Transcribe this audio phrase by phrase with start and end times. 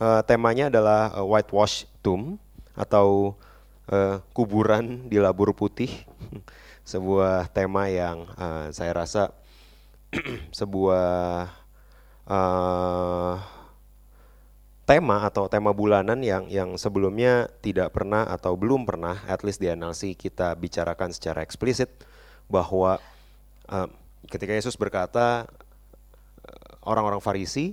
[0.00, 2.38] eh, temanya adalah eh, whitewash tomb
[2.74, 3.38] atau
[3.90, 5.90] eh, kuburan di labur putih.
[6.84, 9.32] Sebuah tema yang eh, saya rasa
[10.58, 11.48] sebuah
[12.28, 13.34] eh,
[14.84, 19.72] tema atau tema bulanan yang yang sebelumnya tidak pernah atau belum pernah at least di
[19.72, 21.88] NLC kita bicarakan secara eksplisit
[22.52, 23.00] bahwa
[23.72, 23.88] eh,
[24.28, 25.48] ketika Yesus berkata
[26.84, 27.72] orang-orang Farisi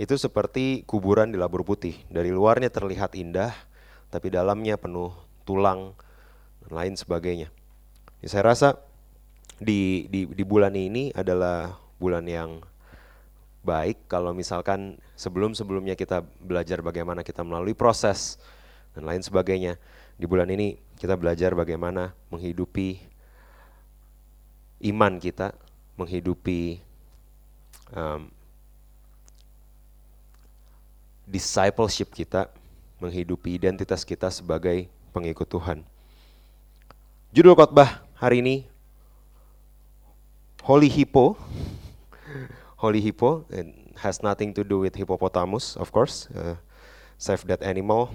[0.00, 1.92] itu seperti kuburan di labur putih.
[2.08, 3.52] Dari luarnya terlihat indah,
[4.08, 5.12] tapi dalamnya penuh
[5.44, 5.92] tulang
[6.64, 7.52] dan lain sebagainya.
[8.24, 8.80] Ya, saya rasa
[9.60, 12.64] di, di di bulan ini adalah bulan yang
[13.60, 18.40] baik kalau misalkan sebelum-sebelumnya kita belajar bagaimana kita melalui proses
[18.96, 19.76] dan lain sebagainya.
[20.16, 23.04] Di bulan ini kita belajar bagaimana menghidupi
[24.80, 25.52] iman kita,
[26.00, 26.80] menghidupi
[27.92, 28.39] um,
[31.30, 32.50] discipleship kita,
[32.98, 35.86] menghidupi identitas kita sebagai pengikut Tuhan.
[37.30, 38.56] Judul khotbah hari ini
[40.66, 41.38] Holy Hippo.
[42.82, 43.70] Holy Hippo it
[44.02, 46.26] has nothing to do with hippopotamus, of course.
[46.34, 46.58] Uh,
[47.20, 48.10] save that animal.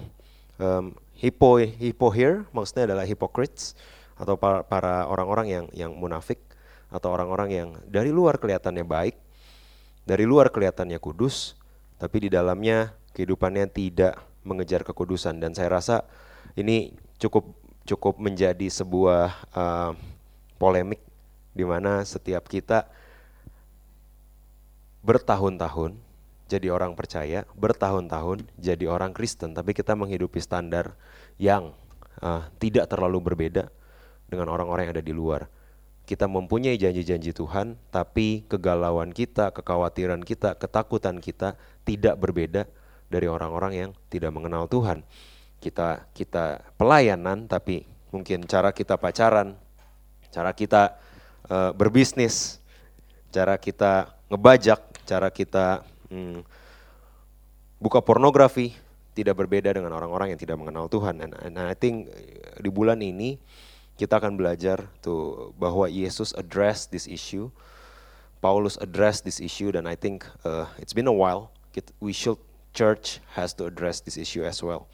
[0.60, 3.76] Um, hippo hippo here maksudnya adalah hypocrites
[4.16, 6.40] atau para orang-orang yang yang munafik
[6.88, 9.16] atau orang-orang yang dari luar kelihatannya baik,
[10.08, 11.56] dari luar kelihatannya kudus,
[12.00, 16.04] tapi di dalamnya kehidupannya tidak mengejar kekudusan dan saya rasa
[16.52, 17.56] ini cukup
[17.88, 19.92] cukup menjadi sebuah uh,
[20.60, 21.00] polemik
[21.56, 22.84] di mana setiap kita
[25.00, 25.96] bertahun-tahun
[26.46, 30.94] jadi orang percaya, bertahun-tahun jadi orang Kristen, tapi kita menghidupi standar
[31.42, 31.74] yang
[32.22, 33.66] uh, tidak terlalu berbeda
[34.30, 35.50] dengan orang-orang yang ada di luar.
[36.06, 42.70] Kita mempunyai janji-janji Tuhan, tapi kegalauan kita, kekhawatiran kita, ketakutan kita tidak berbeda
[43.06, 45.02] dari orang-orang yang tidak mengenal Tuhan.
[45.62, 49.56] Kita kita pelayanan, tapi mungkin cara kita pacaran,
[50.30, 50.98] cara kita
[51.48, 52.60] uh, berbisnis,
[53.32, 56.42] cara kita ngebajak, cara kita hmm,
[57.78, 58.74] buka pornografi
[59.16, 61.24] tidak berbeda dengan orang-orang yang tidak mengenal Tuhan.
[61.24, 63.40] And, and I think eh, di bulan ini
[63.96, 67.48] kita akan belajar tuh bahwa Yesus address this issue,
[68.44, 71.48] Paulus address this issue, dan I think uh, it's been a while.
[72.00, 72.40] We should
[72.76, 74.84] church has to address this issue as well.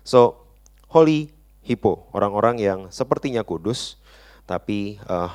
[0.00, 0.48] So
[0.88, 4.00] holy hippo, orang-orang yang sepertinya kudus,
[4.48, 5.28] tapi uh,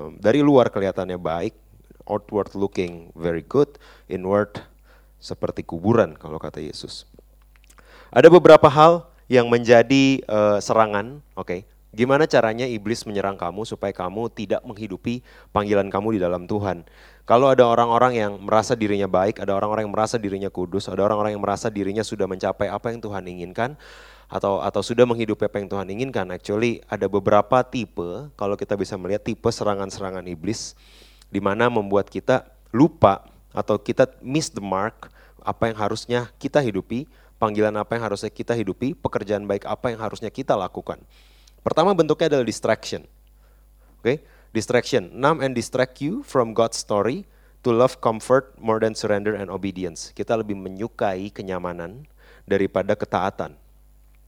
[0.00, 1.52] um, dari luar kelihatannya baik,
[2.08, 3.76] outward looking very good,
[4.08, 4.64] inward
[5.20, 7.04] seperti kuburan kalau kata Yesus.
[8.14, 11.44] Ada beberapa hal yang menjadi uh, serangan, oke.
[11.44, 11.60] Okay.
[11.94, 15.22] Gimana caranya iblis menyerang kamu supaya kamu tidak menghidupi
[15.54, 16.82] panggilan kamu di dalam Tuhan?
[17.22, 21.38] Kalau ada orang-orang yang merasa dirinya baik, ada orang-orang yang merasa dirinya kudus, ada orang-orang
[21.38, 23.78] yang merasa dirinya sudah mencapai apa yang Tuhan inginkan,
[24.26, 26.26] atau atau sudah menghidupi apa yang Tuhan inginkan.
[26.34, 30.74] Actually ada beberapa tipe, kalau kita bisa melihat tipe serangan-serangan iblis,
[31.30, 32.44] di mana membuat kita
[32.74, 33.22] lupa
[33.54, 35.14] atau kita miss the mark
[35.46, 37.06] apa yang harusnya kita hidupi,
[37.38, 40.98] panggilan apa yang harusnya kita hidupi, pekerjaan baik apa yang harusnya kita lakukan.
[41.64, 43.08] Pertama bentuknya adalah distraction.
[43.98, 44.16] Oke, okay?
[44.52, 45.08] distraction.
[45.16, 47.24] Numb and distract you from God's story
[47.64, 50.12] to love comfort more than surrender and obedience.
[50.12, 52.04] Kita lebih menyukai kenyamanan
[52.44, 53.56] daripada ketaatan.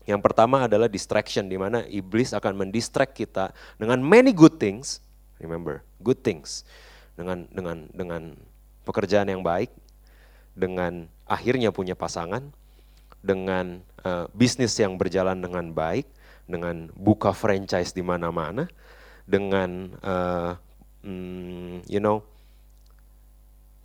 [0.09, 5.05] Yang pertama adalah distraction di mana iblis akan mendistract kita dengan many good things.
[5.37, 6.65] Remember, good things.
[7.21, 8.23] Dengan dengan dengan
[8.89, 9.69] pekerjaan yang baik,
[10.57, 12.49] dengan akhirnya punya pasangan,
[13.21, 16.07] dengan uh, bisnis yang berjalan dengan baik,
[16.47, 18.71] dengan buka franchise di mana-mana,
[19.27, 20.55] dengan uh,
[21.87, 22.23] you know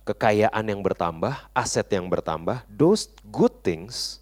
[0.02, 4.18] kekayaan yang bertambah, aset yang bertambah, those good things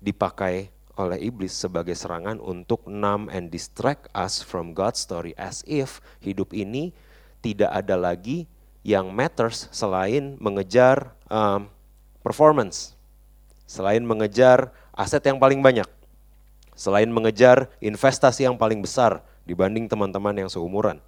[0.00, 5.98] dipakai oleh iblis sebagai serangan untuk numb and distract us from God's story as if
[6.22, 6.94] hidup ini
[7.42, 8.46] tidak ada lagi
[8.86, 11.66] yang matters selain mengejar um,
[12.24, 12.96] performance,
[13.68, 15.88] selain mengejar aset yang paling banyak.
[16.74, 20.98] Selain mengejar investasi yang paling besar dibanding teman-teman yang seumuran.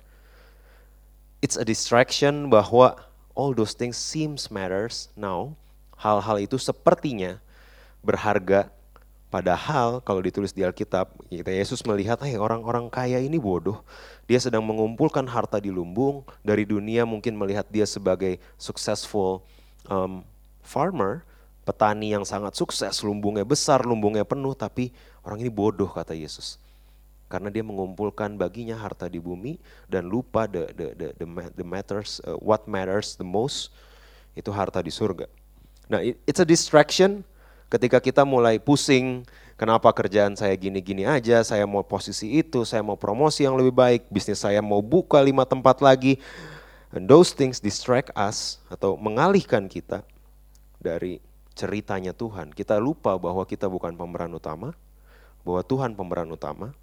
[1.43, 2.97] It's a distraction bahwa
[3.37, 5.55] all those things seems matters now.
[5.97, 7.41] Hal-hal itu sepertinya
[8.05, 8.71] berharga
[9.27, 13.83] Padahal kalau ditulis di Alkitab, kita Yesus melihat, hey, orang-orang kaya ini bodoh.
[14.31, 16.23] Dia sedang mengumpulkan harta di lumbung.
[16.47, 19.43] Dari dunia mungkin melihat dia sebagai successful
[19.91, 20.23] um,
[20.63, 21.27] farmer,
[21.67, 24.95] petani yang sangat sukses, lumbungnya besar, lumbungnya penuh, tapi
[25.27, 26.63] orang ini bodoh kata Yesus.
[27.27, 29.59] Karena dia mengumpulkan baginya harta di bumi
[29.91, 31.27] dan lupa the the the the,
[31.59, 33.75] the matters uh, what matters the most
[34.39, 35.27] itu harta di surga.
[35.91, 37.27] Nah, it's a distraction
[37.67, 39.27] ketika kita mulai pusing,
[39.59, 44.03] kenapa kerjaan saya gini-gini aja, saya mau posisi itu, saya mau promosi yang lebih baik,
[44.07, 46.23] bisnis saya mau buka lima tempat lagi.
[46.95, 50.07] And those things distract us atau mengalihkan kita
[50.79, 51.19] dari
[51.59, 52.55] ceritanya Tuhan.
[52.55, 54.73] Kita lupa bahwa kita bukan pemeran utama,
[55.47, 56.75] bahwa Tuhan pemeran utama,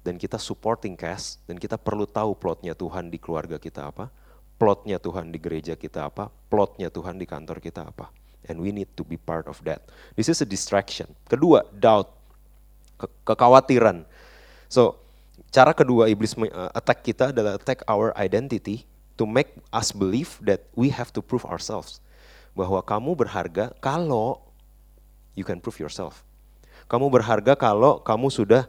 [0.00, 4.08] dan kita supporting cast, dan kita perlu tahu plotnya Tuhan di keluarga kita apa,
[4.56, 8.08] plotnya Tuhan di gereja kita apa, plotnya Tuhan di kantor kita apa.
[8.48, 9.84] And we need to be part of that.
[10.16, 11.12] This is a distraction.
[11.28, 12.08] Kedua, doubt,
[12.96, 14.08] ke kekhawatiran.
[14.72, 14.96] So,
[15.52, 18.88] cara kedua iblis uh, attack kita adalah attack our identity
[19.20, 22.00] to make us believe that we have to prove ourselves
[22.56, 24.40] bahwa kamu berharga kalau
[25.36, 26.24] you can prove yourself.
[26.88, 28.64] Kamu berharga kalau kamu sudah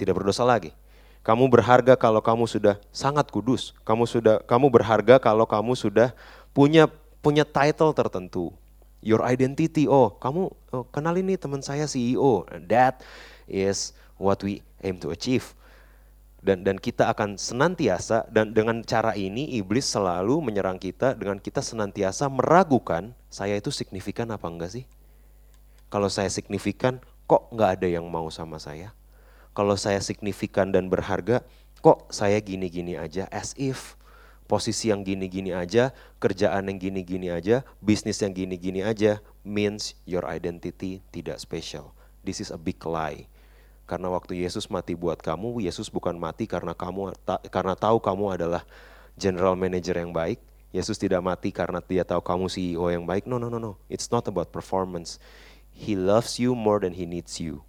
[0.00, 0.72] tidak berdosa lagi.
[1.20, 3.76] Kamu berharga kalau kamu sudah sangat kudus.
[3.84, 6.16] Kamu sudah kamu berharga kalau kamu sudah
[6.56, 6.88] punya
[7.20, 8.56] punya title tertentu.
[9.04, 12.48] Your identity, oh kamu oh, kenal ini teman saya CEO.
[12.68, 13.04] That
[13.44, 15.52] is what we aim to achieve
[16.40, 21.60] dan dan kita akan senantiasa dan dengan cara ini iblis selalu menyerang kita dengan kita
[21.60, 24.84] senantiasa meragukan saya itu signifikan apa enggak sih?
[25.90, 28.94] Kalau saya signifikan kok nggak ada yang mau sama saya?
[29.52, 31.42] Kalau saya signifikan dan berharga
[31.82, 33.98] kok saya gini-gini aja as if
[34.46, 41.02] posisi yang gini-gini aja, kerjaan yang gini-gini aja, bisnis yang gini-gini aja means your identity
[41.14, 41.94] tidak special.
[42.22, 43.30] This is a big lie
[43.90, 48.38] karena waktu Yesus mati buat kamu, Yesus bukan mati karena kamu ta, karena tahu kamu
[48.38, 48.62] adalah
[49.18, 50.38] general manager yang baik.
[50.70, 53.26] Yesus tidak mati karena dia tahu kamu CEO yang baik.
[53.26, 53.74] No, no, no, no.
[53.90, 55.18] It's not about performance.
[55.80, 57.64] He loves you more than he needs you.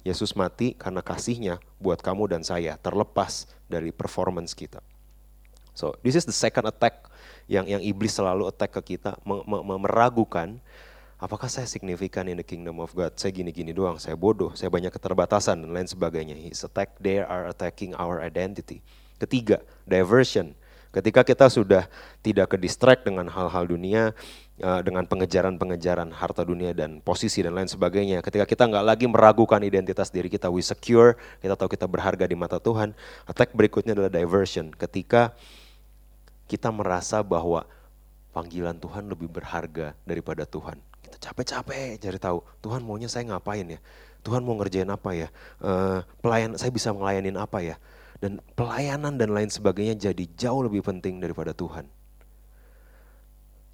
[0.00, 4.80] Yesus mati karena kasihnya buat kamu dan saya, terlepas dari performance kita.
[5.76, 7.04] So, this is the second attack
[7.44, 9.20] yang yang iblis selalu attack ke kita,
[9.76, 10.56] meragukan
[11.20, 13.14] apakah saya signifikan in the kingdom of God?
[13.20, 16.34] Saya gini-gini doang, saya bodoh, saya banyak keterbatasan dan lain sebagainya.
[16.34, 18.80] He's attack, they are attacking our identity.
[19.20, 20.56] Ketiga, diversion.
[20.90, 21.86] Ketika kita sudah
[22.18, 24.10] tidak ke distract dengan hal-hal dunia,
[24.60, 28.20] uh, dengan pengejaran-pengejaran harta dunia dan posisi dan lain sebagainya.
[28.20, 32.36] Ketika kita nggak lagi meragukan identitas diri kita, we secure, kita tahu kita berharga di
[32.38, 32.94] mata Tuhan.
[33.26, 34.70] Attack berikutnya adalah diversion.
[34.72, 35.34] Ketika
[36.46, 37.66] kita merasa bahwa
[38.30, 40.78] panggilan Tuhan lebih berharga daripada Tuhan
[41.20, 43.80] capek-capek cari tahu Tuhan maunya saya ngapain ya
[44.24, 45.28] Tuhan mau ngerjain apa ya
[45.60, 47.76] uh, pelayan saya bisa ngelayanin apa ya
[48.20, 51.88] dan pelayanan dan lain sebagainya jadi jauh lebih penting daripada Tuhan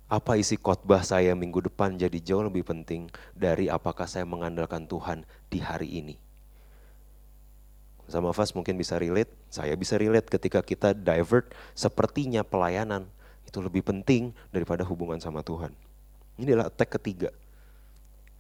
[0.07, 5.27] apa isi khotbah saya minggu depan jadi jauh lebih penting dari apakah saya mengandalkan Tuhan
[5.51, 6.17] di hari ini
[8.07, 13.11] sama Fas mungkin bisa relate, saya bisa relate ketika kita divert sepertinya pelayanan
[13.47, 15.75] itu lebih penting daripada hubungan sama Tuhan.
[16.39, 17.35] Ini adalah attack ketiga.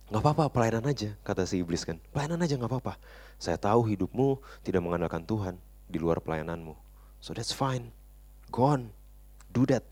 [0.06, 1.98] Gak apa-apa, pelayanan aja, kata si iblis kan.
[2.14, 2.94] Pelayanan aja gak apa-apa.
[3.42, 5.58] Saya tahu hidupmu tidak mengandalkan Tuhan
[5.90, 6.78] di luar pelayananmu.
[7.18, 7.90] So that's fine.
[8.54, 8.94] Go on.
[9.50, 9.82] Do that.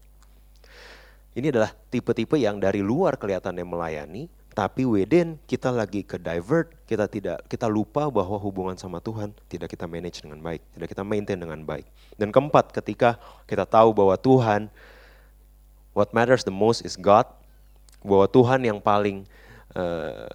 [1.34, 7.10] Ini adalah tipe-tipe yang dari luar kelihatannya melayani, tapi within kita lagi ke divert, kita
[7.10, 11.42] tidak kita lupa bahwa hubungan sama Tuhan tidak kita manage dengan baik, tidak kita maintain
[11.42, 11.90] dengan baik.
[12.14, 13.18] Dan keempat, ketika
[13.50, 14.70] kita tahu bahwa Tuhan
[15.90, 17.26] what matters the most is God,
[18.06, 19.26] bahwa Tuhan yang paling
[19.74, 20.30] uh,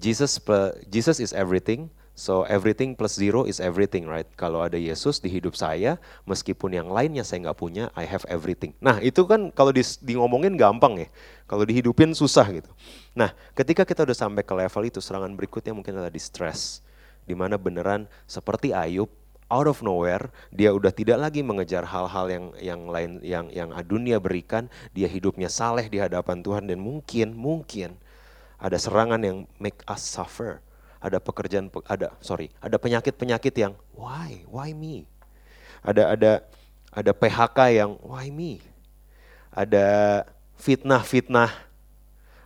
[0.00, 0.40] Jesus
[0.88, 1.92] Jesus is everything.
[2.12, 4.28] So everything plus zero is everything, right?
[4.36, 5.96] Kalau ada Yesus di hidup saya,
[6.28, 8.76] meskipun yang lainnya saya nggak punya, I have everything.
[8.84, 11.08] Nah itu kan kalau di, di ngomongin gampang ya,
[11.48, 12.68] kalau dihidupin susah gitu.
[13.16, 16.84] Nah ketika kita udah sampai ke level itu, serangan berikutnya mungkin adalah distress,
[17.24, 19.08] di mana beneran seperti Ayub,
[19.52, 24.16] out of nowhere dia udah tidak lagi mengejar hal-hal yang yang lain yang yang dunia
[24.16, 28.00] berikan dia hidupnya saleh di hadapan Tuhan dan mungkin mungkin
[28.56, 30.64] ada serangan yang make us suffer
[31.02, 34.46] ada pekerjaan ada sorry ada penyakit penyakit yang why?
[34.46, 35.10] Why me?
[35.82, 36.32] Ada ada
[36.94, 38.62] ada PHK yang why me?
[39.50, 39.84] Ada
[40.54, 41.50] fitnah fitnah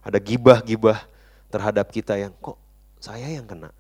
[0.00, 1.04] ada gibah gibah
[1.52, 2.56] terhadap kita yang kok
[2.98, 3.70] saya yang kena?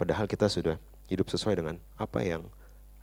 [0.00, 0.80] Padahal kita sudah
[1.12, 2.48] hidup sesuai dengan apa yang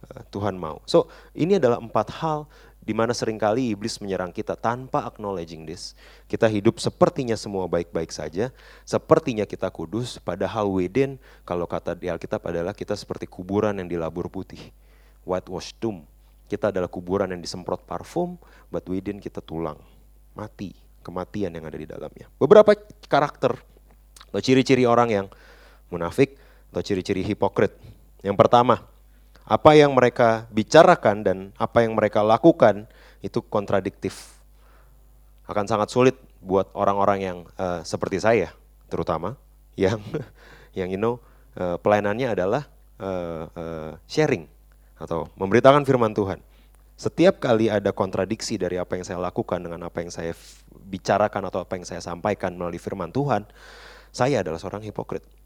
[0.10, 0.82] uh, Tuhan mau.
[0.90, 1.08] So
[1.38, 5.94] ini adalah empat hal di mana sering kali iblis menyerang kita tanpa acknowledging this.
[6.26, 8.50] Kita hidup sepertinya semua baik-baik saja,
[8.88, 14.32] sepertinya kita kudus, padahal within kalau kata di Alkitab adalah kita seperti kuburan yang dilabur
[14.32, 14.72] putih.
[15.28, 16.08] Whitewash tomb.
[16.50, 18.42] Kita adalah kuburan yang disemprot parfum,
[18.74, 19.78] but within kita tulang,
[20.34, 20.74] mati,
[21.06, 22.26] kematian yang ada di dalamnya.
[22.42, 22.74] Beberapa
[23.06, 23.54] karakter
[24.34, 25.28] atau ciri-ciri orang yang
[25.94, 26.38] munafik
[26.74, 27.74] atau ciri-ciri hipokrit.
[28.26, 28.82] Yang pertama,
[29.50, 32.86] apa yang mereka bicarakan dan apa yang mereka lakukan
[33.26, 34.38] itu kontradiktif.
[35.50, 38.54] Akan sangat sulit buat orang-orang yang uh, seperti saya,
[38.94, 39.34] terutama
[39.74, 39.98] yang
[40.78, 41.18] yang you know
[41.58, 42.70] uh, pelayanannya adalah
[43.02, 44.46] uh, uh, sharing
[45.02, 46.38] atau memberitakan firman Tuhan.
[47.00, 50.36] Setiap kali ada kontradiksi dari apa yang saya lakukan dengan apa yang saya
[50.70, 53.50] bicarakan atau apa yang saya sampaikan melalui firman Tuhan,
[54.14, 55.39] saya adalah seorang hipokrit.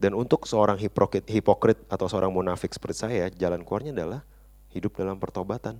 [0.00, 4.24] Dan untuk seorang hipokrit, hipokrit atau seorang munafik seperti saya, jalan keluarnya adalah
[4.72, 5.76] hidup dalam pertobatan.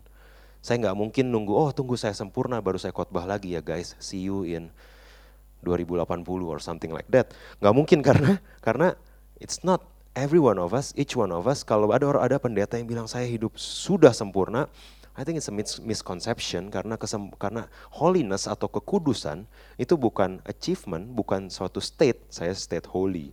[0.61, 4.29] Saya nggak mungkin nunggu, oh tunggu saya sempurna baru saya khotbah lagi ya guys, see
[4.29, 4.69] you in
[5.65, 6.05] 2080
[6.45, 7.33] or something like that.
[7.65, 8.93] Nggak mungkin karena karena
[9.41, 11.65] it's not every one of us, each one of us.
[11.65, 14.69] Kalau ada orang ada pendeta yang bilang saya hidup sudah sempurna,
[15.17, 19.49] I think it's a misconception karena kesem, karena holiness atau kekudusan
[19.81, 22.21] itu bukan achievement, bukan suatu state.
[22.29, 23.33] Saya state holy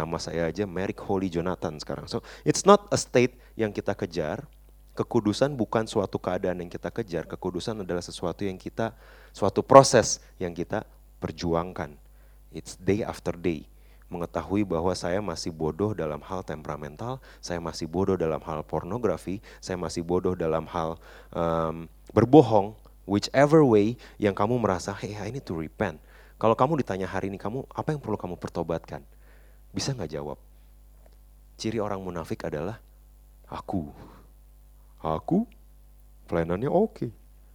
[0.00, 2.08] Nama saya aja Merrick Holy Jonathan sekarang.
[2.08, 4.48] So it's not a state yang kita kejar.
[4.96, 7.28] Kekudusan bukan suatu keadaan yang kita kejar.
[7.28, 8.96] Kekudusan adalah sesuatu yang kita,
[9.36, 10.88] suatu proses yang kita
[11.20, 12.00] perjuangkan.
[12.48, 13.68] It's day after day.
[14.08, 19.78] Mengetahui bahwa saya masih bodoh dalam hal temperamental, saya masih bodoh dalam hal pornografi, saya
[19.78, 20.98] masih bodoh dalam hal
[21.30, 22.74] um, berbohong,
[23.06, 26.02] whichever way yang kamu merasa, hey I need to repent.
[26.40, 29.04] Kalau kamu ditanya hari ini, kamu apa yang perlu kamu pertobatkan?
[29.70, 30.38] Bisa nggak jawab?
[31.60, 32.80] Ciri orang munafik adalah
[33.46, 33.90] aku.
[35.00, 35.46] Aku
[36.26, 37.08] pelayanannya oke.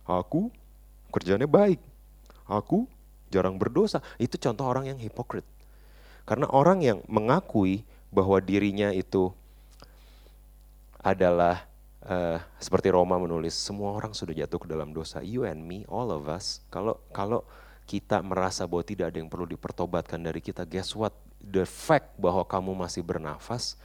[0.05, 0.53] Aku
[1.10, 1.81] kerjanya baik.
[2.45, 2.86] Aku
[3.34, 4.00] jarang berdosa.
[4.22, 5.45] Itu contoh orang yang hipokrit.
[6.25, 9.29] Karena orang yang mengakui bahwa dirinya itu
[11.05, 11.69] adalah
[12.05, 15.22] uh, seperti Roma menulis, semua orang sudah jatuh ke dalam dosa.
[15.22, 16.65] You and me, all of us.
[16.74, 17.45] Kalau kalau
[17.86, 21.13] kita merasa bahwa tidak ada yang perlu dipertobatkan dari kita, guess what?
[21.46, 23.78] The fact bahwa kamu masih bernafas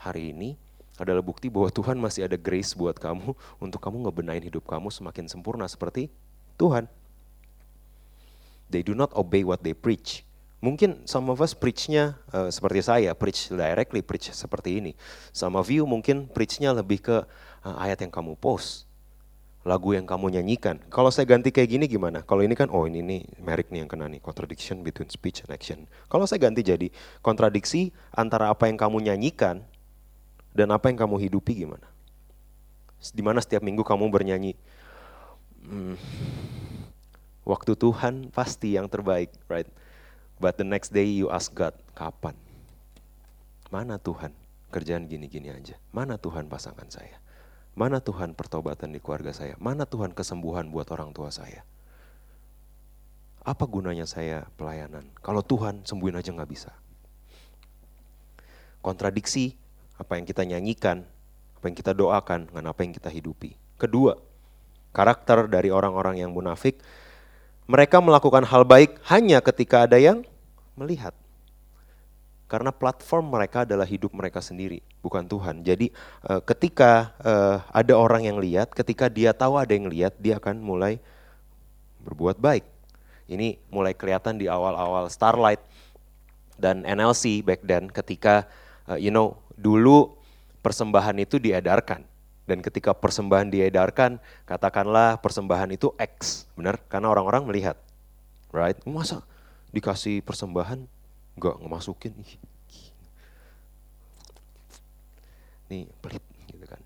[0.00, 0.56] hari ini
[0.96, 5.26] adalah bukti bahwa Tuhan masih ada grace buat kamu untuk kamu ngebenain hidup kamu semakin
[5.26, 6.08] sempurna seperti
[6.56, 6.86] Tuhan.
[8.70, 10.24] They do not obey what they preach.
[10.64, 14.92] Mungkin some of us preach-nya uh, seperti saya, preach directly, preach seperti ini.
[15.28, 18.88] Some of you mungkin preach-nya lebih ke uh, ayat yang kamu post
[19.64, 20.76] lagu yang kamu nyanyikan.
[20.92, 22.20] Kalau saya ganti kayak gini gimana?
[22.20, 25.50] Kalau ini kan, oh ini nih merik nih yang kena nih, contradiction between speech and
[25.56, 25.88] action.
[26.12, 26.92] Kalau saya ganti jadi
[27.24, 29.64] kontradiksi antara apa yang kamu nyanyikan
[30.52, 31.88] dan apa yang kamu hidupi gimana?
[33.00, 34.52] Di mana setiap minggu kamu bernyanyi,
[35.64, 35.96] hmm,
[37.48, 39.68] waktu Tuhan pasti yang terbaik, right?
[40.36, 42.36] But the next day you ask God, kapan?
[43.72, 44.36] Mana Tuhan?
[44.68, 45.80] Kerjaan gini-gini aja.
[45.88, 47.23] Mana Tuhan pasangan saya?
[47.74, 49.58] Mana Tuhan pertobatan di keluarga saya?
[49.58, 51.66] Mana Tuhan kesembuhan buat orang tua saya?
[53.42, 55.10] Apa gunanya saya pelayanan?
[55.18, 56.70] Kalau Tuhan sembuhin aja nggak bisa.
[58.78, 59.58] Kontradiksi
[59.98, 61.02] apa yang kita nyanyikan,
[61.58, 63.58] apa yang kita doakan dengan apa yang kita hidupi.
[63.74, 64.14] Kedua,
[64.94, 66.78] karakter dari orang-orang yang munafik,
[67.66, 70.22] mereka melakukan hal baik hanya ketika ada yang
[70.78, 71.16] melihat.
[72.54, 75.66] Karena platform mereka adalah hidup mereka sendiri, bukan Tuhan.
[75.66, 75.90] Jadi
[76.30, 80.62] uh, ketika uh, ada orang yang lihat, ketika dia tahu ada yang lihat, dia akan
[80.62, 81.02] mulai
[82.06, 82.62] berbuat baik.
[83.26, 85.58] Ini mulai kelihatan di awal-awal Starlight
[86.54, 88.46] dan NLC back then ketika
[88.86, 90.14] uh, you know dulu
[90.62, 92.06] persembahan itu diedarkan
[92.46, 97.76] dan ketika persembahan diedarkan katakanlah persembahan itu X benar karena orang-orang melihat
[98.54, 99.26] right masa
[99.74, 100.86] dikasih persembahan
[101.38, 102.14] nggak ngemasukin.
[105.70, 106.82] Nih pelit gitu kan.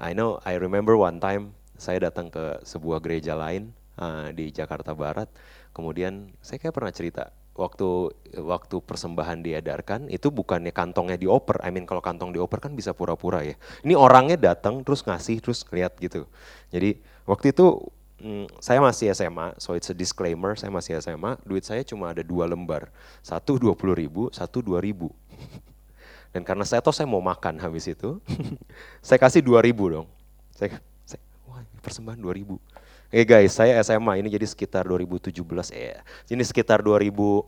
[0.00, 4.94] I know I remember one time saya datang ke sebuah gereja lain uh, di Jakarta
[4.94, 5.30] Barat.
[5.74, 7.24] Kemudian saya kayak pernah cerita
[7.54, 8.10] waktu
[8.42, 13.46] waktu persembahan diedarkan itu bukannya kantongnya dioper, I mean kalau kantong dioper kan bisa pura-pura
[13.46, 13.54] ya.
[13.86, 16.26] Ini orangnya datang terus ngasih terus lihat gitu.
[16.74, 21.66] Jadi waktu itu Hmm, saya masih SMA, so it's a disclaimer, saya masih SMA, duit
[21.66, 22.88] saya cuma ada dua lembar,
[23.20, 25.10] satu dua puluh ribu, satu dua ribu.
[26.32, 28.22] Dan karena saya tahu saya mau makan habis itu,
[29.06, 30.06] saya kasih dua ribu dong.
[30.54, 32.62] Saya, saya wah persembahan dua ribu.
[33.10, 35.34] Eh hey guys, saya SMA ini jadi sekitar 2017
[35.74, 36.02] ya.
[36.30, 37.46] Ini sekitar 2002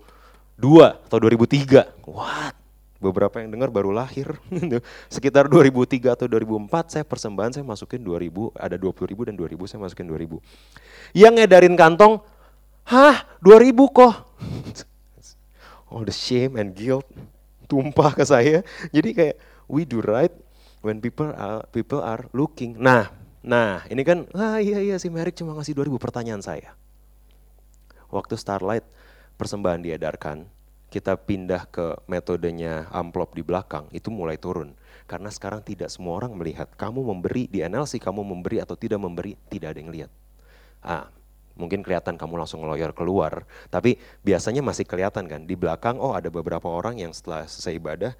[1.06, 2.10] atau 2003.
[2.10, 2.65] What?
[2.96, 4.40] Beberapa yang dengar baru lahir.
[5.14, 9.80] Sekitar 2003 atau 2004 saya persembahan saya masukin 2000, ada 20 ribu dan 2000 saya
[9.84, 10.40] masukin 2000.
[11.12, 12.24] Yang ngedarin kantong,
[12.88, 14.14] hah 2000 kok.
[15.92, 17.04] All the shame and guilt
[17.68, 18.64] tumpah ke saya.
[18.94, 19.36] Jadi kayak
[19.68, 20.32] we do right
[20.80, 22.78] when people are, people are looking.
[22.78, 23.10] Nah,
[23.42, 26.72] nah ini kan, ah iya iya si Merrick cuma ngasih 2000 pertanyaan saya.
[28.08, 28.86] Waktu Starlight
[29.36, 30.46] persembahan diedarkan,
[30.96, 34.72] kita pindah ke metodenya amplop di belakang, itu mulai turun.
[35.04, 36.72] Karena sekarang tidak semua orang melihat.
[36.72, 40.10] Kamu memberi di NLC, kamu memberi atau tidak memberi, tidak ada yang lihat.
[40.80, 41.12] Ah,
[41.52, 45.44] mungkin kelihatan kamu langsung ngeloyor keluar, tapi biasanya masih kelihatan kan.
[45.44, 48.12] Di belakang, oh ada beberapa orang yang setelah selesai ibadah,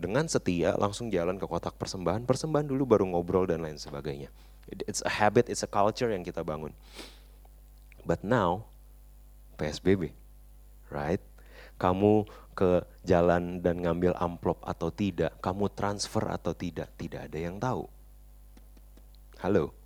[0.00, 4.32] dengan setia langsung jalan ke kotak persembahan, persembahan dulu baru ngobrol dan lain sebagainya.
[4.88, 6.72] It's a habit, it's a culture yang kita bangun.
[8.08, 8.64] But now,
[9.60, 10.16] PSBB,
[10.88, 11.20] right?
[11.84, 12.24] Kamu
[12.56, 17.84] ke jalan dan ngambil amplop atau tidak, kamu transfer atau tidak, tidak ada yang tahu.
[19.44, 19.76] Halo,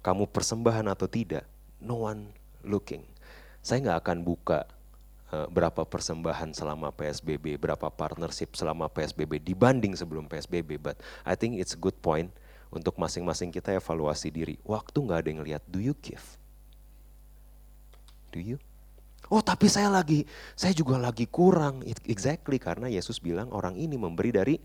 [0.00, 1.44] kamu persembahan atau tidak,
[1.84, 2.32] no one
[2.64, 3.04] looking.
[3.60, 4.64] Saya nggak akan buka
[5.36, 10.96] uh, berapa persembahan selama PSBB, berapa partnership selama PSBB dibanding sebelum PSBB, but
[11.28, 12.32] I think it's a good point
[12.72, 14.56] untuk masing-masing kita evaluasi diri.
[14.64, 16.24] Waktu nggak ada yang lihat, do you give?
[18.32, 18.56] Do you?
[19.26, 20.22] Oh tapi saya lagi,
[20.54, 21.82] saya juga lagi kurang.
[22.06, 24.56] Exactly karena Yesus bilang orang ini memberi dari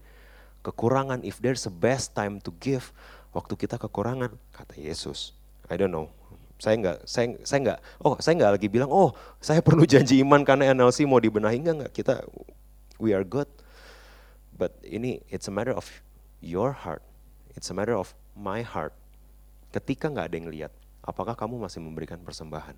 [0.61, 1.25] kekurangan.
[1.25, 2.93] If there's a best time to give,
[3.33, 5.33] waktu kita kekurangan, kata Yesus.
[5.65, 6.13] I don't know.
[6.61, 7.79] Saya nggak, saya, saya nggak.
[8.05, 11.75] Oh saya nggak lagi bilang, oh saya perlu janji iman karena NLC mau dibenahi nggak
[11.81, 11.91] nggak.
[11.97, 12.21] Kita
[13.01, 13.49] we are good.
[14.53, 15.89] But ini it's a matter of
[16.37, 17.01] your heart.
[17.57, 18.93] It's a matter of my heart.
[19.73, 22.77] Ketika nggak ada yang lihat, apakah kamu masih memberikan persembahan?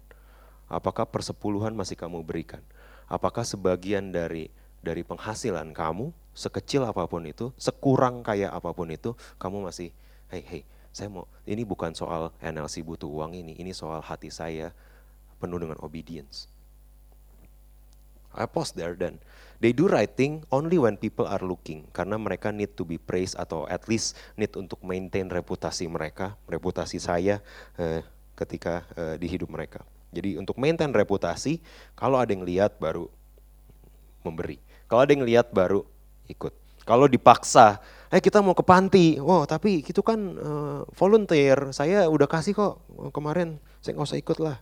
[0.72, 2.64] Apakah persepuluhan masih kamu berikan?
[3.08, 4.50] Apakah sebagian dari
[4.84, 9.96] dari penghasilan kamu, sekecil apa pun itu, sekurang kaya apa pun itu, kamu masih,
[10.28, 14.76] hey, hey, saya mau, ini bukan soal NLC butuh uang ini, ini soal hati saya
[15.40, 16.52] penuh dengan obedience.
[18.34, 19.22] I pause there dan
[19.62, 23.38] they do right thing only when people are looking karena mereka need to be praised
[23.38, 27.46] atau at least need untuk maintain reputasi mereka, reputasi saya
[27.78, 28.02] eh,
[28.34, 29.86] ketika eh, di hidup mereka.
[30.14, 31.58] Jadi untuk maintain reputasi,
[31.98, 33.10] kalau ada yang lihat baru
[34.22, 34.62] memberi.
[34.86, 35.82] Kalau ada yang lihat baru
[36.30, 36.54] ikut.
[36.84, 37.80] Kalau dipaksa,
[38.12, 42.84] eh kita mau ke panti, oh tapi itu kan uh, volunteer, saya udah kasih kok
[43.16, 44.58] kemarin, saya nggak usah ikut lah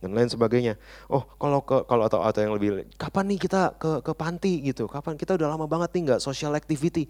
[0.00, 0.80] dan lain sebagainya.
[1.12, 4.88] Oh kalau ke kalau atau atau yang lebih, kapan nih kita ke ke panti gitu?
[4.88, 7.06] Kapan kita udah lama banget nih nggak social activity?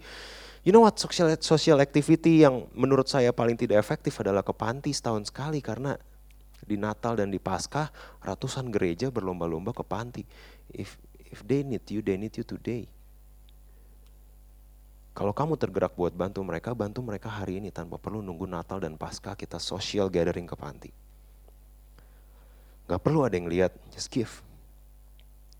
[0.61, 4.93] You know what social social activity yang menurut saya paling tidak efektif adalah ke panti
[4.93, 5.97] setahun sekali karena
[6.71, 7.91] di Natal dan di Paskah
[8.23, 10.23] ratusan gereja berlomba-lomba ke panti.
[10.71, 10.95] If
[11.27, 12.87] if they need you, they need you today.
[15.11, 18.95] Kalau kamu tergerak buat bantu mereka, bantu mereka hari ini tanpa perlu nunggu Natal dan
[18.95, 20.87] Paskah kita social gathering ke panti.
[22.87, 24.39] Gak perlu ada yang lihat, just give.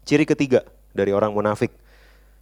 [0.08, 0.63] Ciri ketiga
[0.95, 1.71] dari orang munafik,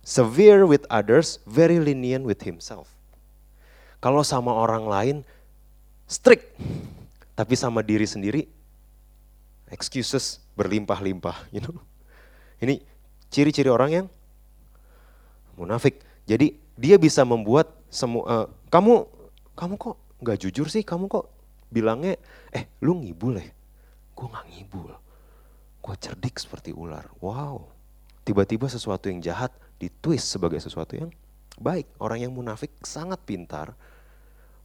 [0.05, 2.93] severe with others, very lenient with himself.
[3.97, 5.17] Kalau sama orang lain,
[6.05, 6.45] strict
[7.33, 8.58] tapi sama diri sendiri
[9.69, 11.77] excuses berlimpah-limpah, you know.
[12.59, 12.83] Ini
[13.31, 14.05] ciri-ciri orang yang
[15.55, 16.03] munafik.
[16.27, 19.07] Jadi dia bisa membuat semua uh, kamu
[19.57, 21.31] kamu kok nggak jujur sih, kamu kok
[21.71, 22.19] bilangnya
[22.51, 23.47] eh lu ngibul ya.
[24.13, 24.91] Gue nggak ngibul.
[25.79, 27.07] Gue cerdik seperti ular.
[27.23, 27.71] Wow.
[28.27, 31.09] Tiba-tiba sesuatu yang jahat ditwist sebagai sesuatu yang
[31.57, 31.87] baik.
[31.97, 33.73] Orang yang munafik sangat pintar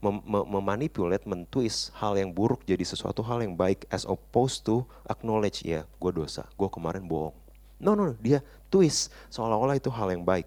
[0.04, 5.64] mem memanipulate, mentwist hal yang buruk jadi sesuatu hal yang baik as opposed to acknowledge
[5.64, 7.32] ya gue dosa, gue kemarin bohong.
[7.80, 10.44] No, no, no, dia twist seolah-olah itu hal yang baik.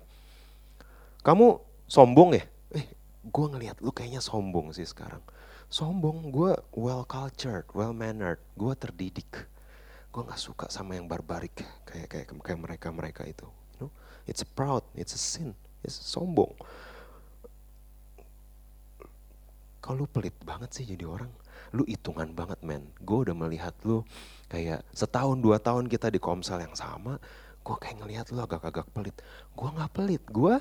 [1.26, 1.58] Kamu
[1.90, 2.44] sombong ya?
[2.78, 2.86] Eh,
[3.26, 5.22] gue ngelihat lu kayaknya sombong sih sekarang.
[5.68, 9.50] Sombong, gue well cultured, well mannered, gue terdidik.
[10.14, 11.52] Gue nggak suka sama yang barbarik
[11.84, 13.50] kayak kayak kayak mereka mereka itu.
[13.76, 13.92] You know?
[14.30, 16.56] It's proud, it's a sin, it's sombong
[19.82, 21.32] kalau lu pelit banget sih jadi orang,
[21.72, 22.84] lu hitungan banget men.
[23.02, 24.04] Gue udah melihat lu
[24.50, 27.22] kayak setahun dua tahun kita di komsel yang sama,
[27.62, 29.16] gue kayak ngelihat lu agak-agak pelit.
[29.54, 30.56] Gue nggak pelit, gue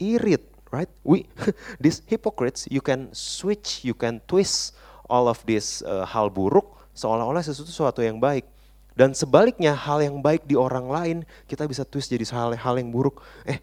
[0.00, 0.90] irit, right?
[1.06, 1.28] We,
[1.82, 4.74] these hypocrites, you can switch, you can twist
[5.06, 8.48] all of this uh, hal buruk seolah-olah sesuatu sesuatu yang baik.
[8.92, 11.16] Dan sebaliknya hal yang baik di orang lain
[11.48, 13.24] kita bisa twist jadi hal hal yang buruk.
[13.48, 13.56] Eh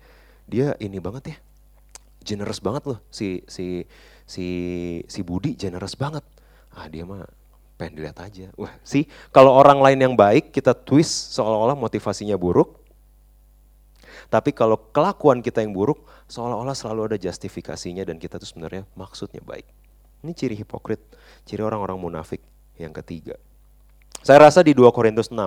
[0.49, 1.37] dia ini banget ya,
[2.25, 3.85] generous banget loh si si
[4.29, 4.47] si
[5.09, 6.21] si Budi generous banget.
[6.69, 7.25] Ah dia mah
[7.81, 8.53] pengen dilihat aja.
[8.53, 12.77] Wah sih kalau orang lain yang baik kita twist seolah-olah motivasinya buruk.
[14.29, 19.41] Tapi kalau kelakuan kita yang buruk, seolah-olah selalu ada justifikasinya dan kita tuh sebenarnya maksudnya
[19.41, 19.65] baik.
[20.21, 21.01] Ini ciri hipokrit,
[21.49, 22.37] ciri orang-orang munafik
[22.77, 23.41] yang ketiga.
[24.21, 25.39] Saya rasa di 2 Korintus 6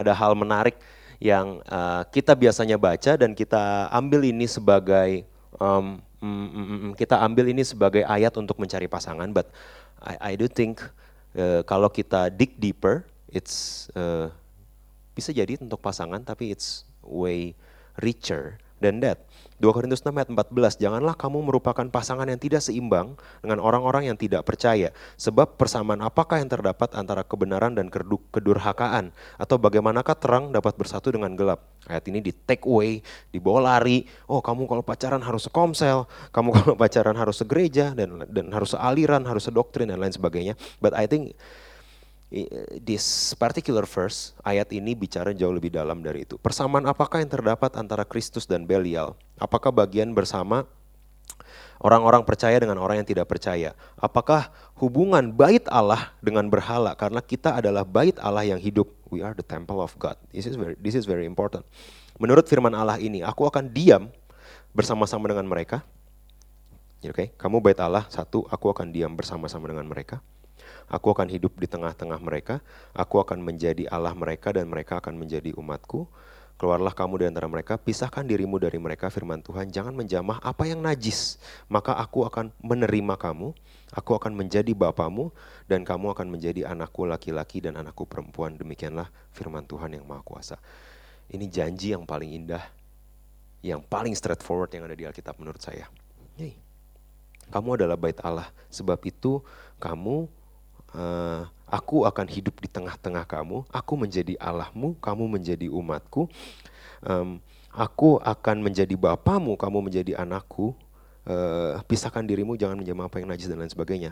[0.00, 0.80] ada hal menarik
[1.20, 5.28] yang uh, kita biasanya baca dan kita ambil ini sebagai
[5.60, 9.48] um, mm, mm, mm, kita ambil ini sebagai ayat untuk mencari pasangan, but
[10.00, 10.80] I, I do think
[11.36, 14.32] uh, kalau kita dig deeper, it's uh,
[15.16, 17.56] bisa jadi untuk pasangan, tapi it's way
[18.00, 19.24] richer than that.
[19.56, 24.16] 2 Korintus 6 ayat 14, janganlah kamu merupakan pasangan yang tidak seimbang dengan orang-orang yang
[24.20, 24.92] tidak percaya.
[25.16, 27.88] Sebab persamaan apakah yang terdapat antara kebenaran dan
[28.32, 29.16] kedurhakaan?
[29.40, 31.64] Atau bagaimanakah terang dapat bersatu dengan gelap?
[31.88, 33.00] Ayat ini di take away,
[33.32, 34.04] dibawa lari.
[34.28, 36.04] Oh kamu kalau pacaran harus sekomsel,
[36.36, 40.52] kamu kalau pacaran harus segereja, dan, dan harus sealiran, harus sedoktrin, dan lain sebagainya.
[40.84, 41.32] But I think
[42.82, 46.34] this particular verse, ayat ini bicara jauh lebih dalam dari itu.
[46.38, 49.14] Persamaan apakah yang terdapat antara Kristus dan Belial?
[49.38, 50.66] Apakah bagian bersama
[51.78, 53.78] orang-orang percaya dengan orang yang tidak percaya?
[53.94, 58.90] Apakah hubungan bait Allah dengan berhala karena kita adalah bait Allah yang hidup?
[59.06, 60.18] We are the temple of God.
[60.34, 61.62] This is very this is very important.
[62.18, 64.10] Menurut firman Allah ini, aku akan diam
[64.74, 65.84] bersama-sama dengan mereka.
[67.06, 67.28] Oke, okay?
[67.38, 70.18] kamu bait Allah satu, aku akan diam bersama-sama dengan mereka.
[70.86, 72.62] Aku akan hidup di tengah-tengah mereka,
[72.94, 76.06] aku akan menjadi Allah mereka dan mereka akan menjadi umatku.
[76.56, 80.80] Keluarlah kamu di antara mereka, pisahkan dirimu dari mereka firman Tuhan, jangan menjamah apa yang
[80.80, 81.36] najis.
[81.68, 83.52] Maka aku akan menerima kamu,
[83.92, 85.36] aku akan menjadi bapamu,
[85.68, 88.56] dan kamu akan menjadi anakku laki-laki dan anakku perempuan.
[88.56, 90.56] Demikianlah firman Tuhan yang Maha Kuasa.
[91.28, 92.64] Ini janji yang paling indah,
[93.60, 95.92] yang paling straightforward yang ada di Alkitab menurut saya.
[97.46, 99.44] Kamu adalah bait Allah, sebab itu
[99.76, 100.26] kamu
[100.96, 106.26] uh, aku akan hidup di tengah-tengah kamu, aku menjadi Allahmu, kamu menjadi umatku,
[107.04, 107.38] um,
[107.70, 110.72] aku akan menjadi bapamu, kamu menjadi anakku,
[111.28, 114.10] uh, pisahkan dirimu, jangan menjadi apa yang najis dan lain sebagainya.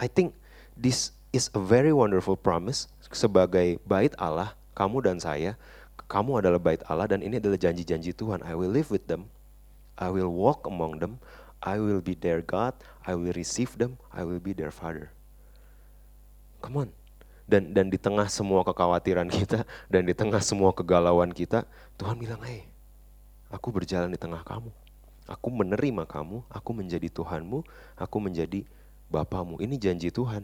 [0.00, 0.32] I think
[0.72, 2.88] this is a very wonderful promise.
[3.12, 5.60] Sebagai bait Allah, kamu dan saya,
[6.06, 8.40] kamu adalah bait Allah dan ini adalah janji-janji Tuhan.
[8.46, 9.28] I will live with them,
[9.98, 11.18] I will walk among them,
[11.64, 15.15] I will be their God, I will receive them, I will be their father.
[16.66, 16.90] Come on.
[17.46, 21.62] Dan dan di tengah semua kekhawatiran kita dan di tengah semua kegalauan kita,
[21.94, 22.66] Tuhan bilang, "Hei,
[23.54, 24.74] aku berjalan di tengah kamu.
[25.30, 27.62] Aku menerima kamu, aku menjadi Tuhanmu,
[27.94, 28.66] aku menjadi
[29.06, 30.42] Bapamu." Ini janji Tuhan.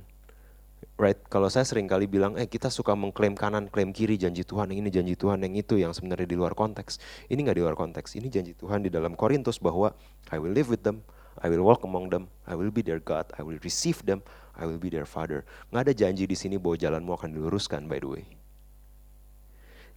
[0.95, 4.71] Right, kalau saya sering kali bilang, eh kita suka mengklaim kanan, klaim kiri, janji Tuhan
[4.71, 7.03] yang ini, janji Tuhan yang itu, yang sebenarnya di luar konteks.
[7.31, 9.95] Ini nggak di luar konteks, ini janji Tuhan di dalam Korintus bahwa
[10.31, 11.03] I will live with them,
[11.39, 14.69] I will walk among them, I will be their God, I will receive them, I
[14.69, 15.45] will be their father.
[15.73, 18.25] Nggak ada janji di sini bahwa jalanmu akan diluruskan by the way.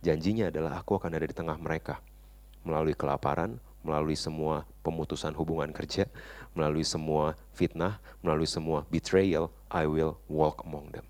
[0.06, 1.98] Janjinya adalah aku akan ada di tengah mereka.
[2.62, 6.10] Melalui kelaparan, melalui semua pemutusan hubungan kerja,
[6.58, 11.06] melalui semua fitnah, melalui semua betrayal, I will walk among them.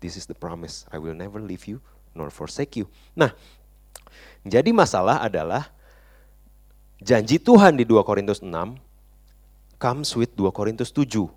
[0.00, 0.84] This is the promise.
[0.92, 1.80] I will never leave you
[2.16, 2.88] nor forsake you.
[3.12, 3.36] Nah,
[4.44, 5.68] jadi masalah adalah
[7.00, 8.80] janji Tuhan di 2 Korintus 6
[9.76, 11.28] comes with 2 Korintus 7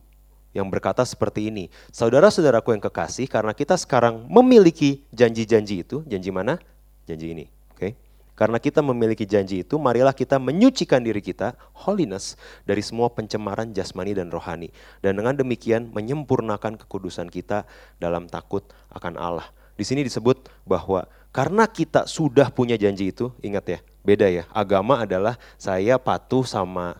[0.56, 6.58] yang berkata seperti ini, saudara-saudaraku yang kekasih, karena kita sekarang memiliki janji-janji itu, janji mana?
[7.06, 7.94] Janji ini, oke?
[8.34, 14.16] Karena kita memiliki janji itu, marilah kita menyucikan diri kita, holiness, dari semua pencemaran jasmani
[14.16, 14.72] dan rohani.
[15.04, 17.68] Dan dengan demikian menyempurnakan kekudusan kita
[18.00, 18.64] dalam takut
[18.96, 19.48] akan Allah.
[19.76, 24.44] Di sini disebut bahwa karena kita sudah punya janji itu, ingat ya, beda ya.
[24.56, 26.98] Agama adalah saya patuh sama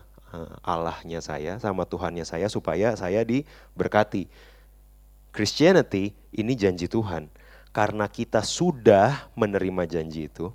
[0.62, 4.30] Allahnya saya, sama Tuhannya saya supaya saya diberkati.
[5.30, 7.30] Christianity ini janji Tuhan.
[7.70, 10.50] Karena kita sudah menerima janji itu,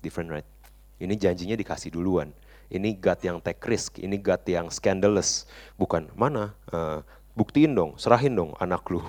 [0.00, 0.48] different right?
[0.96, 2.32] Ini janjinya dikasih duluan.
[2.72, 5.44] Ini God yang take risk, ini God yang scandalous.
[5.76, 6.56] Bukan, mana?
[6.72, 7.04] Uh,
[7.36, 9.00] buktiin dong, serahin dong anak lu,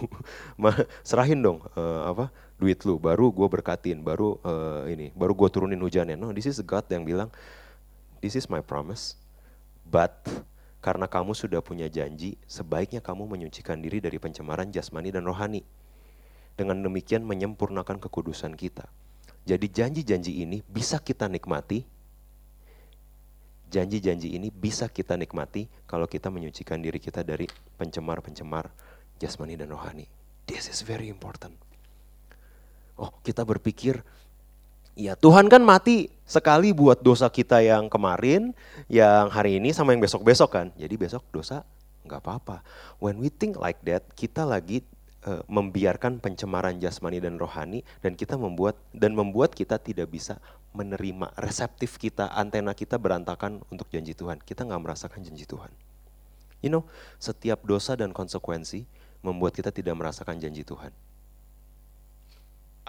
[1.08, 5.80] serahin dong uh, apa duit lu, baru gue berkatin, baru uh, ini, baru gue turunin
[5.80, 6.16] hujannya.
[6.16, 7.32] No, this is God yang bilang,
[8.24, 9.20] this is my promise,
[9.94, 10.26] But
[10.82, 15.62] karena kamu sudah punya janji, sebaiknya kamu menyucikan diri dari pencemaran jasmani dan rohani.
[16.58, 18.90] Dengan demikian menyempurnakan kekudusan kita.
[19.46, 21.86] Jadi janji-janji ini bisa kita nikmati.
[23.70, 27.46] Janji-janji ini bisa kita nikmati kalau kita menyucikan diri kita dari
[27.78, 28.70] pencemar-pencemar
[29.18, 30.06] jasmani dan rohani.
[30.46, 31.58] This is very important.
[32.98, 34.06] Oh, kita berpikir
[34.94, 38.58] Ya Tuhan kan mati sekali buat dosa kita yang kemarin,
[38.90, 40.68] yang hari ini sama yang besok-besok kan.
[40.74, 41.62] Jadi besok dosa
[42.10, 42.66] nggak apa-apa.
[42.98, 44.82] When we think like that, kita lagi
[45.28, 50.40] uh, membiarkan pencemaran jasmani dan rohani dan kita membuat dan membuat kita tidak bisa
[50.74, 55.72] menerima reseptif kita antena kita berantakan untuk janji Tuhan kita nggak merasakan janji Tuhan
[56.66, 56.84] you know
[57.22, 58.84] setiap dosa dan konsekuensi
[59.24, 60.92] membuat kita tidak merasakan janji Tuhan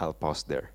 [0.01, 0.73] I'll pause there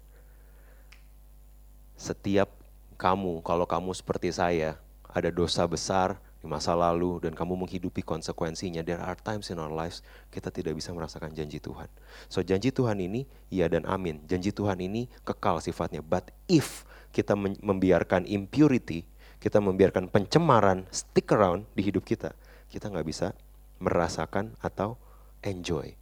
[2.00, 2.59] setiap
[3.00, 4.76] kamu kalau kamu seperti saya
[5.08, 9.72] ada dosa besar di masa lalu dan kamu menghidupi konsekuensinya, there are times in our
[9.72, 11.88] lives kita tidak bisa merasakan janji Tuhan.
[12.32, 14.24] So janji Tuhan ini ya dan amin.
[14.28, 16.00] Janji Tuhan ini kekal sifatnya.
[16.00, 19.04] But if kita membiarkan impurity,
[19.44, 22.32] kita membiarkan pencemaran stick around di hidup kita,
[22.72, 23.36] kita nggak bisa
[23.84, 25.00] merasakan atau
[25.44, 25.96] enjoy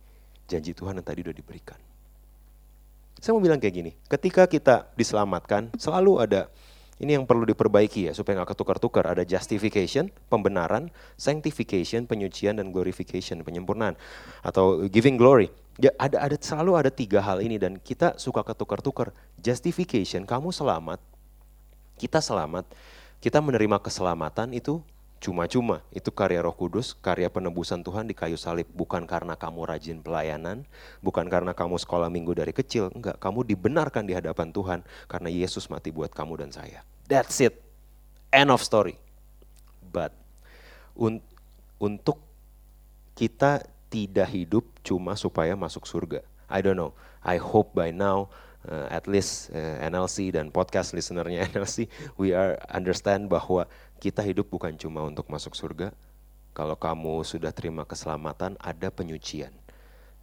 [0.49, 1.77] janji Tuhan yang tadi udah diberikan.
[3.17, 6.41] Saya mau bilang kayak gini, ketika kita diselamatkan, selalu ada
[6.97, 9.05] ini yang perlu diperbaiki ya supaya nggak ketukar-tukar.
[9.05, 13.93] Ada justification, pembenaran, sanctification, penyucian dan glorification, penyempurnaan
[14.41, 15.53] atau giving glory.
[15.77, 19.13] Ya, ada ada selalu ada tiga hal ini dan kita suka ketukar-tukar.
[19.38, 20.97] Justification, kamu selamat,
[22.01, 22.65] kita selamat,
[23.21, 24.81] kita menerima keselamatan itu
[25.17, 25.84] cuma-cuma.
[25.93, 28.69] Itu karya Roh Kudus, karya penebusan Tuhan di kayu salib.
[28.73, 30.63] Bukan karena kamu rajin pelayanan,
[31.01, 32.89] bukan karena kamu sekolah minggu dari kecil.
[32.93, 36.82] Enggak, kamu dibenarkan di hadapan Tuhan karena Yesus mati buat kamu dan saya.
[37.10, 37.58] That's it.
[38.30, 38.99] End of story.
[39.82, 40.13] But
[40.97, 41.23] un
[41.77, 42.21] untuk
[43.17, 46.21] kita tidak hidup cuma supaya masuk surga.
[46.47, 46.93] I don't know.
[47.23, 48.30] I hope by now
[48.67, 51.88] uh, at least uh, NLC dan podcast listenernya NLC
[52.19, 53.65] we are understand bahwa
[53.97, 55.91] kita hidup bukan cuma untuk masuk surga.
[56.53, 59.53] Kalau kamu sudah terima keselamatan, ada penyucian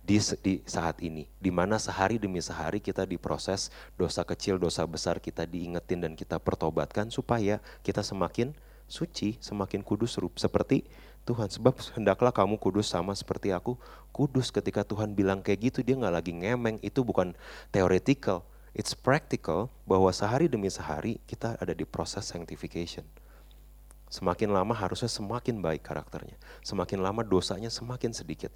[0.04, 5.16] di, di saat ini, di mana sehari demi sehari kita diproses dosa kecil, dosa besar
[5.16, 8.52] kita diingetin dan kita pertobatkan supaya kita semakin
[8.84, 10.84] suci, semakin kudus seperti
[11.24, 11.48] Tuhan.
[11.48, 13.80] Sebab hendaklah kamu kudus sama seperti aku
[14.12, 14.52] kudus.
[14.52, 16.76] Ketika Tuhan bilang kayak gitu, dia nggak lagi ngemeng.
[16.84, 17.32] Itu bukan
[17.72, 18.44] theoretical,
[18.76, 23.08] it's practical bahwa sehari demi sehari kita ada di proses sanctification.
[24.14, 26.38] Semakin lama harusnya semakin baik karakternya.
[26.62, 28.54] Semakin lama dosanya semakin sedikit.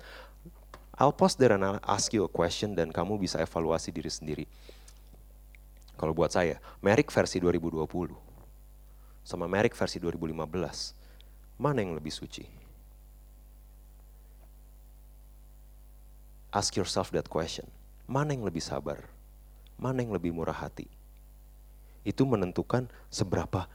[0.94, 4.46] I'll pause there and I'll ask you a question dan kamu bisa evaluasi diri sendiri.
[5.98, 7.82] Kalau buat saya, Merrick versi 2020
[9.26, 10.94] sama Merrick versi 2015,
[11.58, 12.46] mana yang lebih suci?
[16.54, 17.66] Ask yourself that question.
[18.08, 19.04] Mana yang lebih sabar?
[19.76, 20.88] Mana yang lebih murah hati?
[22.08, 23.68] Itu menentukan seberapa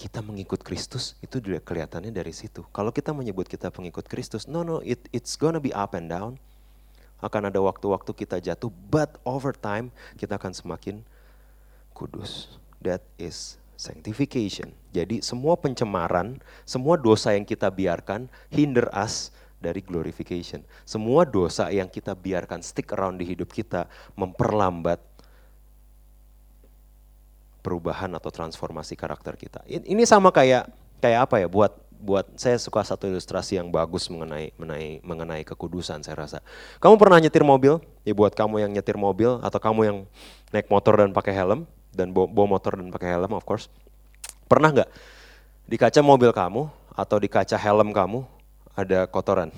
[0.00, 2.64] kita mengikut Kristus itu juga kelihatannya dari situ.
[2.72, 6.40] Kalau kita menyebut kita pengikut Kristus, no no, it, it's gonna be up and down.
[7.20, 11.04] Akan ada waktu-waktu kita jatuh, but over time kita akan semakin
[11.92, 12.56] kudus.
[12.80, 14.72] That is sanctification.
[14.96, 19.28] Jadi semua pencemaran, semua dosa yang kita biarkan hinder us
[19.60, 20.64] dari glorification.
[20.88, 23.84] Semua dosa yang kita biarkan stick around di hidup kita
[24.16, 24.96] memperlambat
[27.60, 29.60] perubahan atau transformasi karakter kita.
[29.68, 30.68] Ini sama kayak
[31.00, 36.00] kayak apa ya buat buat saya suka satu ilustrasi yang bagus mengenai mengenai mengenai kekudusan
[36.00, 36.38] saya rasa.
[36.80, 37.76] Kamu pernah nyetir mobil?
[38.08, 39.98] Ya buat kamu yang nyetir mobil atau kamu yang
[40.50, 43.68] naik motor dan pakai helm dan bawa, motor dan pakai helm of course.
[44.48, 44.90] Pernah nggak
[45.68, 48.24] di kaca mobil kamu atau di kaca helm kamu
[48.72, 49.52] ada kotoran?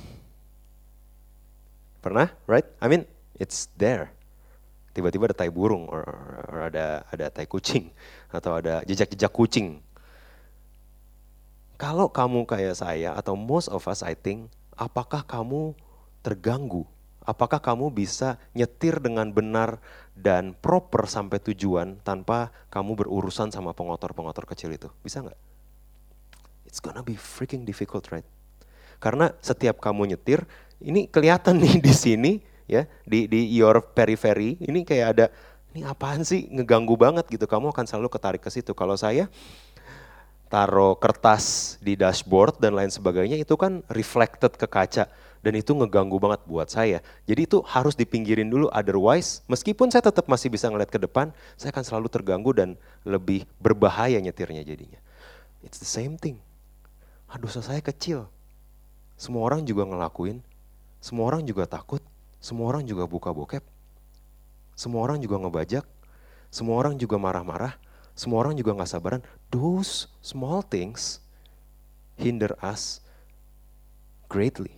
[2.02, 2.66] Pernah, right?
[2.82, 3.06] I mean,
[3.38, 4.10] it's there
[4.92, 6.04] tiba-tiba ada tai burung or,
[6.52, 7.88] or ada ada tai kucing
[8.28, 9.80] atau ada jejak-jejak kucing.
[11.80, 15.74] Kalau kamu kayak saya atau most of us I think, apakah kamu
[16.22, 16.86] terganggu?
[17.22, 19.78] Apakah kamu bisa nyetir dengan benar
[20.14, 24.90] dan proper sampai tujuan tanpa kamu berurusan sama pengotor-pengotor kecil itu?
[25.02, 25.38] Bisa nggak?
[26.66, 28.26] It's gonna be freaking difficult, right?
[28.98, 30.46] Karena setiap kamu nyetir,
[30.82, 32.32] ini kelihatan nih di sini
[32.72, 35.26] ya di di your periphery ini kayak ada
[35.72, 36.52] ini apaan sih?
[36.52, 37.48] Ngeganggu banget gitu.
[37.48, 38.76] Kamu akan selalu ketarik ke situ.
[38.76, 39.32] Kalau saya
[40.52, 45.08] taruh kertas di dashboard dan lain sebagainya itu kan reflected ke kaca
[45.40, 47.00] dan itu ngeganggu banget buat saya.
[47.24, 48.68] Jadi itu harus dipinggirin dulu.
[48.68, 52.76] Otherwise meskipun saya tetap masih bisa ngeliat ke depan saya akan selalu terganggu dan
[53.08, 55.00] lebih berbahaya nyetirnya jadinya.
[55.64, 56.36] It's the same thing.
[57.32, 58.28] Aduh saya kecil.
[59.16, 60.44] Semua orang juga ngelakuin.
[61.00, 62.04] Semua orang juga takut
[62.42, 63.62] semua orang juga buka bokep.
[64.74, 65.86] Semua orang juga ngebajak.
[66.50, 67.78] Semua orang juga marah-marah.
[68.18, 69.22] Semua orang juga nggak sabaran.
[69.54, 71.22] Those small things
[72.18, 72.98] hinder us
[74.26, 74.74] greatly.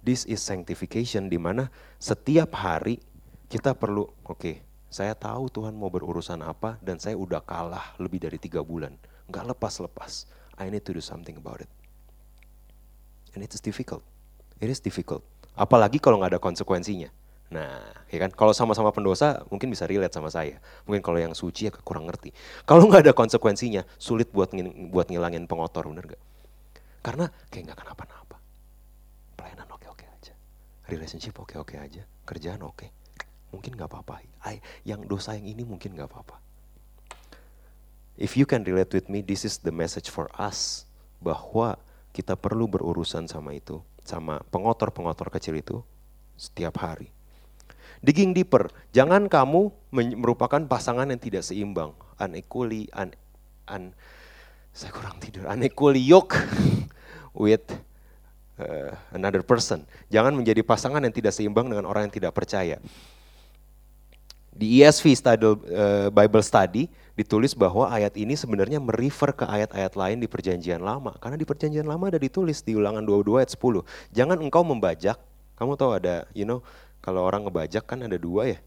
[0.00, 1.68] This is sanctification di mana
[2.00, 2.98] setiap hari
[3.46, 4.56] kita perlu, oke, okay,
[4.88, 8.96] saya tahu Tuhan mau berurusan apa dan saya udah kalah lebih dari tiga bulan.
[9.28, 10.26] Nggak lepas-lepas.
[10.56, 11.70] I need to do something about it.
[13.36, 14.02] And it is difficult.
[14.58, 15.31] It is difficult.
[15.52, 17.12] Apalagi kalau nggak ada konsekuensinya.
[17.52, 18.32] Nah, ya kan?
[18.32, 20.56] Kalau sama-sama pendosa mungkin bisa relate sama saya.
[20.88, 22.32] Mungkin kalau yang suci ya kurang ngerti.
[22.64, 26.22] Kalau nggak ada konsekuensinya, sulit buat ngil buat ngilangin pengotor, bener gak?
[27.04, 28.36] Karena kayak nggak kenapa-napa.
[29.36, 30.32] Pelayanan oke-oke aja,
[30.88, 32.88] relationship oke-oke aja, kerjaan oke.
[33.52, 34.24] Mungkin nggak apa-apa.
[34.88, 36.40] Yang dosa yang ini mungkin nggak apa-apa.
[38.16, 40.88] If you can relate with me, this is the message for us
[41.20, 41.76] bahwa
[42.16, 45.76] kita perlu berurusan sama itu, sama pengotor-pengotor kecil itu
[46.34, 47.10] setiap hari.
[48.02, 49.70] Digging deeper, jangan kamu
[50.18, 53.14] merupakan pasangan yang tidak seimbang, unequally, un,
[53.70, 53.94] un,
[54.74, 56.34] saya kurang tidur, unequally yoke
[57.38, 57.62] with
[58.58, 59.86] uh, another person.
[60.10, 62.82] Jangan menjadi pasangan yang tidak seimbang dengan orang yang tidak percaya.
[64.52, 65.56] Di ESV study, uh,
[66.12, 66.84] Bible Study
[67.16, 71.16] ditulis bahwa ayat ini sebenarnya merefer ke ayat-ayat lain di perjanjian lama.
[71.20, 73.84] Karena di perjanjian lama ada ditulis di ulangan 22 ayat 10.
[74.12, 75.16] Jangan engkau membajak,
[75.56, 76.60] kamu tahu ada, you know,
[77.02, 78.58] kalau orang ngebajak kan ada dua ya,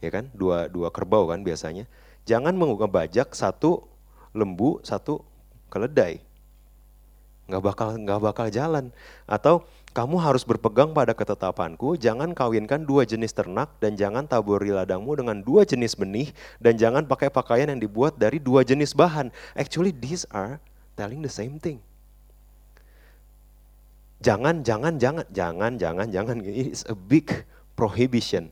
[0.00, 0.32] ya kan?
[0.32, 1.84] Dua dua kerbau kan biasanya.
[2.24, 3.84] Jangan ngebajak satu
[4.32, 5.20] lembu, satu
[5.68, 6.24] keledai.
[7.44, 8.88] Nggak bakal nggak bakal jalan.
[9.28, 15.14] Atau kamu harus berpegang pada ketetapanku, jangan kawinkan dua jenis ternak dan jangan taburi ladangmu
[15.14, 19.30] dengan dua jenis benih dan jangan pakai pakaian yang dibuat dari dua jenis bahan.
[19.54, 20.58] Actually these are
[20.98, 21.78] telling the same thing.
[24.18, 26.36] Jangan, jangan, jangan, jangan, jangan, jangan.
[26.42, 27.46] It's a big
[27.78, 28.50] prohibition.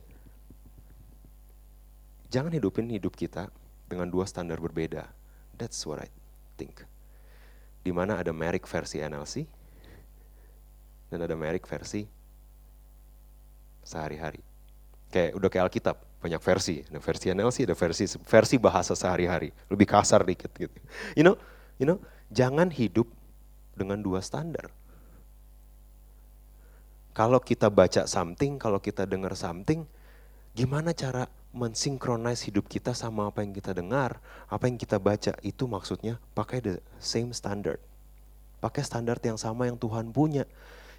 [2.31, 3.51] Jangan hidupin hidup kita
[3.91, 5.11] dengan dua standar berbeda.
[5.59, 6.07] That's what I
[6.55, 6.87] think.
[7.83, 9.43] Di mana ada Merrick versi NLC
[11.13, 12.09] dan ada Merrick versi
[13.85, 14.41] sehari-hari.
[15.13, 16.81] Kayak udah kayak Alkitab, banyak versi.
[16.89, 20.73] Ada versi NLC, ada versi versi bahasa sehari-hari, lebih kasar dikit gitu.
[21.13, 21.37] You know,
[21.77, 22.01] you know,
[22.33, 23.05] jangan hidup
[23.77, 24.73] dengan dua standar.
[27.13, 29.85] Kalau kita baca something, kalau kita dengar something,
[30.57, 34.17] gimana cara mensinkronize hidup kita sama apa yang kita dengar,
[34.49, 37.77] apa yang kita baca, itu maksudnya pakai the same standard.
[38.57, 40.49] Pakai standar yang sama yang Tuhan punya.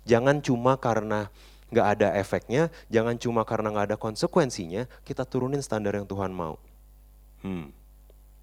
[0.05, 1.33] Jangan cuma karena
[1.73, 6.61] nggak ada efeknya, jangan cuma karena nggak ada konsekuensinya, kita turunin standar yang Tuhan mau.
[7.43, 7.75] Hmm,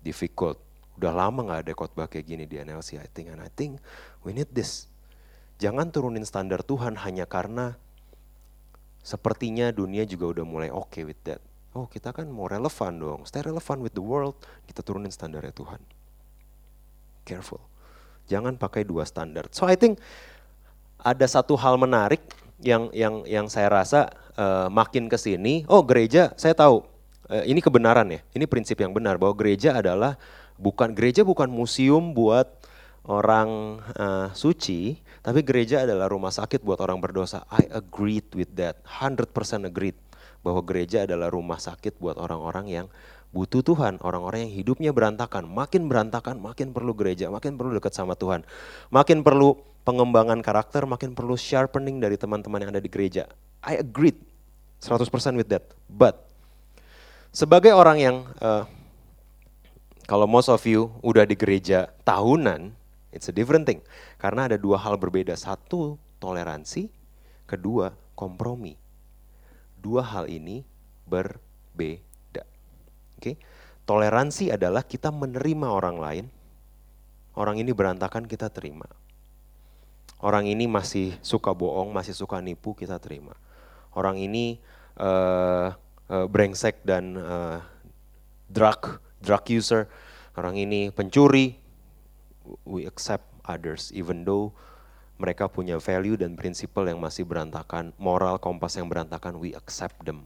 [0.04, 0.60] difficult.
[1.00, 3.80] Udah lama nggak ada khotbah kayak gini di NLC, I think, and I think
[4.26, 4.92] we need this.
[5.62, 7.78] Jangan turunin standar Tuhan hanya karena
[9.02, 11.42] sepertinya dunia juga udah mulai oke okay with that.
[11.72, 14.36] Oh kita kan mau relevan dong, stay relevan with the world,
[14.68, 15.80] kita turunin standarnya Tuhan.
[17.24, 17.64] Careful.
[18.28, 19.48] Jangan pakai dua standar.
[19.56, 20.02] So I think
[21.02, 22.22] ada satu hal menarik
[22.62, 26.86] yang yang yang saya rasa uh, makin ke sini, oh gereja saya tahu.
[27.32, 28.22] Uh, ini kebenaran ya.
[28.38, 30.16] Ini prinsip yang benar bahwa gereja adalah
[30.62, 32.48] bukan gereja bukan museum buat
[33.10, 37.50] orang uh, suci, tapi gereja adalah rumah sakit buat orang berdosa.
[37.50, 39.34] I agreed with that, 100%
[39.66, 39.98] agreed
[40.46, 42.88] bahwa gereja adalah rumah sakit buat orang-orang yang
[43.32, 48.14] butuh Tuhan, orang-orang yang hidupnya berantakan, makin berantakan, makin perlu gereja, makin perlu dekat sama
[48.20, 48.44] Tuhan,
[48.92, 49.56] makin perlu
[49.88, 53.30] pengembangan karakter, makin perlu sharpening dari teman-teman yang ada di gereja.
[53.66, 54.18] I agreed
[54.82, 55.66] 100% with that.
[55.86, 56.26] But
[57.34, 58.66] sebagai orang yang uh,
[60.06, 63.84] kalau most of you udah di gereja tahunan, It's a different thing.
[64.16, 65.36] Karena ada dua hal berbeda.
[65.36, 66.88] Satu, toleransi.
[67.44, 68.80] Kedua, kompromi.
[69.76, 70.64] Dua hal ini
[71.04, 72.48] berbeda.
[73.20, 73.20] Oke.
[73.20, 73.36] Okay?
[73.84, 76.26] Toleransi adalah kita menerima orang lain.
[77.36, 78.88] Orang ini berantakan kita terima.
[80.22, 83.34] Orang ini masih suka bohong, masih suka nipu kita terima.
[83.98, 84.62] Orang ini
[85.02, 85.74] uh,
[86.08, 87.58] uh, brengsek dan uh,
[88.46, 89.90] drug drug user.
[90.38, 91.58] Orang ini pencuri,
[92.64, 94.54] we accept others even though
[95.22, 100.26] mereka punya value dan prinsipal yang masih berantakan, moral kompas yang berantakan, we accept them.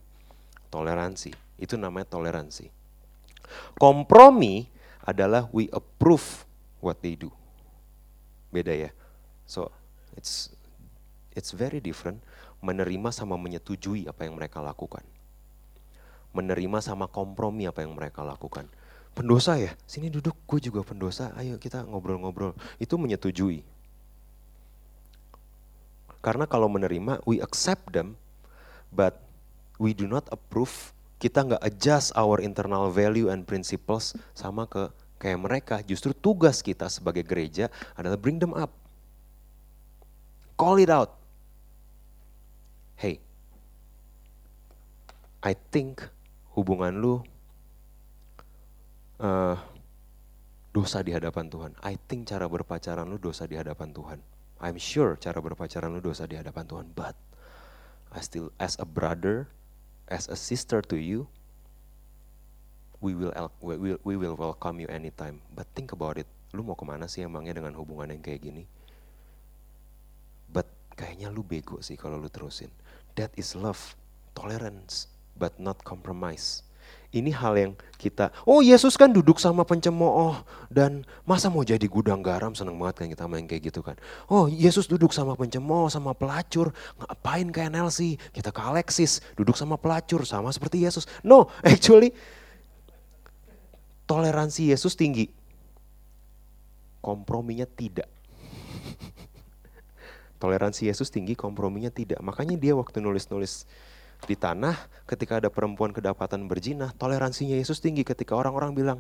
[0.72, 2.72] Toleransi, itu namanya toleransi.
[3.76, 4.72] Kompromi
[5.04, 6.48] adalah we approve
[6.80, 7.28] what they do.
[8.56, 8.92] Beda ya.
[9.44, 9.68] So,
[10.16, 10.52] it's
[11.36, 12.24] it's very different
[12.64, 15.04] menerima sama menyetujui apa yang mereka lakukan.
[16.36, 18.68] Menerima sama kompromi apa yang mereka lakukan
[19.16, 22.52] pendosa ya, sini duduk, gue juga pendosa, ayo kita ngobrol-ngobrol.
[22.78, 23.64] Itu menyetujui.
[26.20, 28.20] Karena kalau menerima, we accept them,
[28.92, 29.24] but
[29.80, 30.92] we do not approve,
[31.24, 35.76] kita nggak adjust our internal value and principles sama ke kayak mereka.
[35.88, 38.76] Justru tugas kita sebagai gereja adalah bring them up.
[40.56, 41.20] Call it out.
[42.96, 43.20] Hey,
[45.44, 46.00] I think
[46.56, 47.20] hubungan lu
[49.20, 49.60] uh,
[50.72, 51.76] dosa di hadapan Tuhan.
[51.84, 54.20] I think cara berpacaran lu dosa di hadapan Tuhan.
[54.64, 56.88] I'm sure cara berpacaran lu dosa di hadapan Tuhan.
[56.96, 57.20] But
[58.16, 59.52] I still as a brother,
[60.08, 61.28] as a sister to you,
[63.04, 65.44] we will we will we will welcome you anytime.
[65.52, 68.64] But think about it, lu mau ke mana sih emangnya dengan hubungan yang kayak gini?
[70.96, 72.72] Kayaknya lu bego sih kalau lu terusin.
[73.20, 73.96] That is love,
[74.32, 76.64] tolerance, but not compromise.
[77.16, 80.36] Ini hal yang kita, oh Yesus kan duduk sama pencemooh
[80.68, 83.96] dan masa mau jadi gudang garam seneng banget kan kita main kayak gitu kan.
[84.28, 89.80] Oh Yesus duduk sama pencemooh, sama pelacur, ngapain kayak Nelsi, kita ke Alexis, duduk sama
[89.80, 91.08] pelacur sama seperti Yesus.
[91.24, 92.12] No, actually
[94.12, 95.32] toleransi Yesus tinggi,
[97.00, 98.12] komprominya tidak.
[100.38, 102.20] Toleransi Yesus tinggi, komprominya tidak.
[102.20, 103.64] Makanya dia waktu nulis-nulis
[104.24, 104.76] di tanah,
[105.08, 109.00] ketika ada perempuan kedapatan berzina, toleransinya Yesus tinggi ketika orang-orang bilang,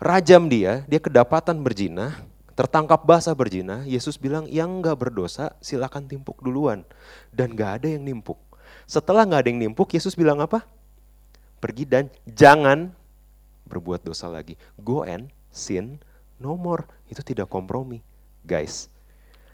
[0.00, 2.16] rajam dia, dia kedapatan berzina,
[2.58, 6.82] tertangkap basah berzina, Yesus bilang yang nggak berdosa silakan timpuk duluan.
[7.30, 8.38] Dan nggak ada yang nimpuk.
[8.88, 10.66] Setelah nggak ada yang nimpuk, Yesus bilang apa?
[11.62, 12.90] Pergi dan jangan
[13.68, 14.56] berbuat dosa lagi.
[14.80, 16.00] Go and sin
[16.40, 16.88] no more.
[17.06, 18.00] Itu tidak kompromi.
[18.42, 18.88] Guys,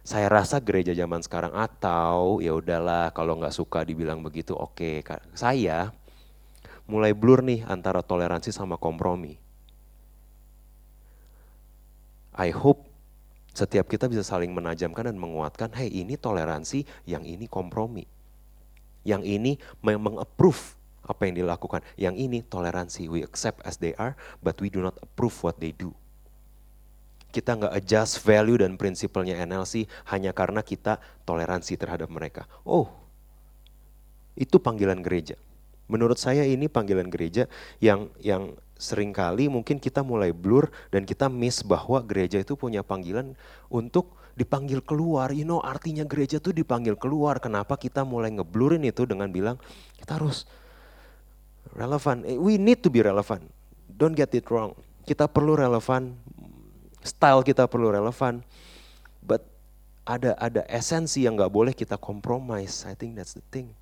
[0.05, 5.01] saya rasa gereja zaman sekarang atau ya udahlah kalau nggak suka dibilang begitu oke.
[5.01, 5.01] Okay.
[5.33, 5.97] Saya
[6.85, 9.41] mulai blur nih antara toleransi sama kompromi.
[12.37, 12.85] I hope
[13.57, 18.05] setiap kita bisa saling menajamkan dan menguatkan, hey ini toleransi, yang ini kompromi.
[19.07, 20.77] Yang ini memang approve
[21.07, 21.81] apa yang dilakukan.
[21.95, 25.71] Yang ini toleransi, we accept as they are, but we do not approve what they
[25.71, 25.95] do.
[27.35, 32.47] Kita nggak adjust value dan prinsipalnya NLC hanya karena kita toleransi terhadap mereka.
[32.63, 32.87] Oh,
[34.39, 35.35] itu panggilan gereja.
[35.91, 37.51] Menurut saya ini panggilan gereja
[37.83, 42.87] yang yang sering kali mungkin kita mulai blur dan kita miss bahwa gereja itu punya
[42.87, 43.35] panggilan
[43.67, 45.35] untuk dipanggil keluar.
[45.35, 47.43] You know artinya gereja itu dipanggil keluar.
[47.43, 49.59] Kenapa kita mulai ngeblurin itu dengan bilang
[49.99, 50.47] kita harus
[51.75, 52.23] relevan.
[52.27, 53.47] Eh, we need to be relevant.
[53.91, 54.75] Don't get it wrong.
[55.05, 56.17] Kita perlu relevan,
[57.05, 58.41] style kita perlu relevan,
[59.21, 59.45] but
[60.09, 62.89] ada ada esensi yang nggak boleh kita compromise.
[62.89, 63.77] I think that's the thing.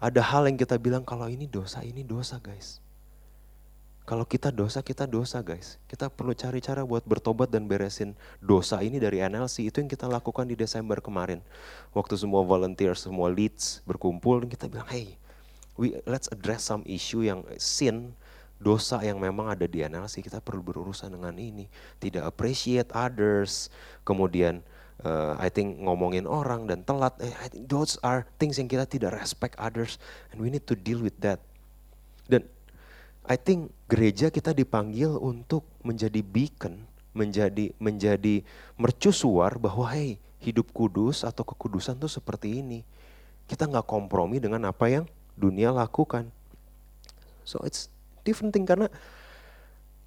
[0.00, 2.80] Ada hal yang kita bilang kalau ini dosa, ini dosa guys.
[4.08, 5.78] Kalau kita dosa, kita dosa guys.
[5.86, 9.70] Kita perlu cari cara buat bertobat dan beresin dosa ini dari NLC.
[9.70, 11.38] Itu yang kita lakukan di Desember kemarin.
[11.94, 15.14] Waktu semua volunteer, semua leads berkumpul, kita bilang, hey,
[15.78, 18.16] we let's address some issue yang sin
[18.60, 21.64] dosa yang memang ada di analisis kita perlu berurusan dengan ini.
[21.96, 23.72] Tidak appreciate others.
[24.04, 24.60] Kemudian
[25.02, 28.84] uh, I think ngomongin orang dan telat eh, I think those are things yang kita
[28.84, 29.96] tidak respect others
[30.30, 31.40] and we need to deal with that.
[32.28, 32.44] Dan
[33.24, 38.46] I think gereja kita dipanggil untuk menjadi beacon menjadi menjadi
[38.78, 42.80] mercusuar bahwa hey hidup kudus atau kekudusan tuh seperti ini.
[43.44, 45.04] Kita nggak kompromi dengan apa yang
[45.34, 46.30] dunia lakukan.
[47.42, 47.90] So it's
[48.22, 48.86] different thing karena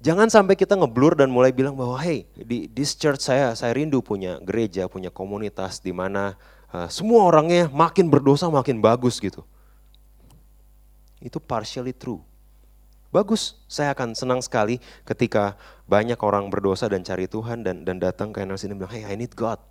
[0.02, 4.04] jangan sampai kita ngeblur dan mulai bilang bahwa hey di this church saya saya rindu
[4.04, 6.36] punya gereja punya komunitas di mana
[6.74, 9.42] uh, semua orangnya makin berdosa makin bagus gitu.
[11.24, 12.20] Itu partially true.
[13.08, 15.54] Bagus, saya akan senang sekali ketika
[15.86, 19.14] banyak orang berdosa dan cari Tuhan dan dan datang ke NLC dan bilang, hey I
[19.14, 19.62] need God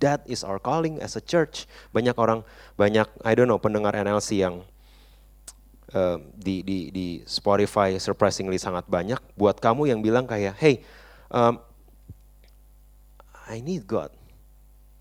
[0.00, 1.64] that is our calling as a church.
[1.94, 2.44] Banyak orang,
[2.76, 4.66] banyak I don't know pendengar NLC yang
[6.34, 9.18] di, di, di Spotify surprisingly sangat banyak.
[9.38, 10.82] Buat kamu yang bilang kayak, hey,
[11.30, 11.62] um,
[13.46, 14.10] I need God.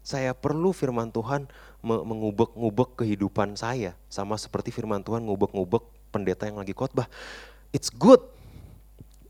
[0.06, 1.50] Saya perlu firman Tuhan
[1.82, 3.98] mengubek-ngubek kehidupan saya.
[4.06, 5.82] Sama seperti firman Tuhan ngubek-ngubek
[6.14, 7.10] pendeta yang lagi khotbah.
[7.74, 8.22] It's good.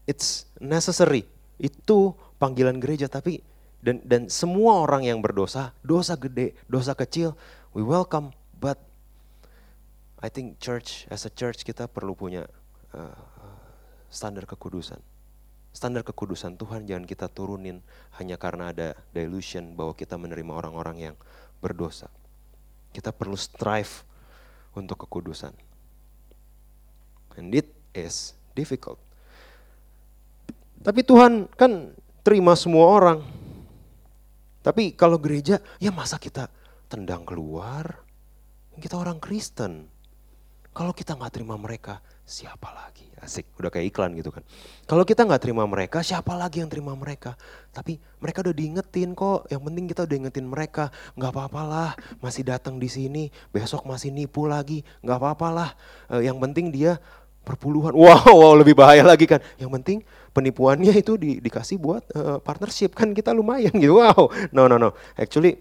[0.03, 1.23] It's necessary.
[1.55, 3.07] Itu panggilan gereja.
[3.07, 3.39] Tapi
[3.79, 7.39] dan dan semua orang yang berdosa, dosa gede, dosa kecil,
[7.71, 8.35] we welcome.
[8.59, 8.81] But
[10.23, 12.47] I think church as a church kita perlu punya
[12.95, 13.19] uh,
[14.07, 14.99] standar kekudusan.
[15.75, 17.83] Standar kekudusan Tuhan jangan kita turunin
[18.15, 21.15] hanya karena ada delusion bahwa kita menerima orang-orang yang
[21.59, 22.07] berdosa.
[22.95, 24.07] Kita perlu strive
[24.71, 25.51] untuk kekudusan.
[27.35, 29.03] And it is difficult.
[30.79, 31.91] Tapi Tuhan kan
[32.23, 33.19] terima semua orang.
[34.63, 36.47] Tapi kalau gereja, ya masa kita
[36.87, 37.99] tendang keluar?
[38.79, 39.91] Kita orang Kristen.
[40.75, 43.07] Kalau kita nggak terima mereka, siapa lagi?
[43.23, 44.43] Asik, udah kayak iklan gitu kan.
[44.83, 47.39] Kalau kita nggak terima mereka, siapa lagi yang terima mereka?
[47.71, 49.47] Tapi mereka udah diingetin kok.
[49.47, 50.91] Yang penting kita udah ingetin mereka.
[51.15, 53.31] Nggak apa-apalah, masih datang di sini.
[53.55, 54.83] Besok masih nipu lagi.
[54.99, 55.79] Nggak apa-apalah.
[56.11, 56.99] E, yang penting dia
[57.47, 57.95] perpuluhan.
[58.03, 59.39] Wow, wow, lebih bahaya lagi kan.
[59.55, 59.97] Yang penting
[60.35, 64.03] penipuannya itu di, dikasih buat uh, partnership kan kita lumayan gitu.
[64.03, 64.91] Wow, no no no.
[65.15, 65.55] Actually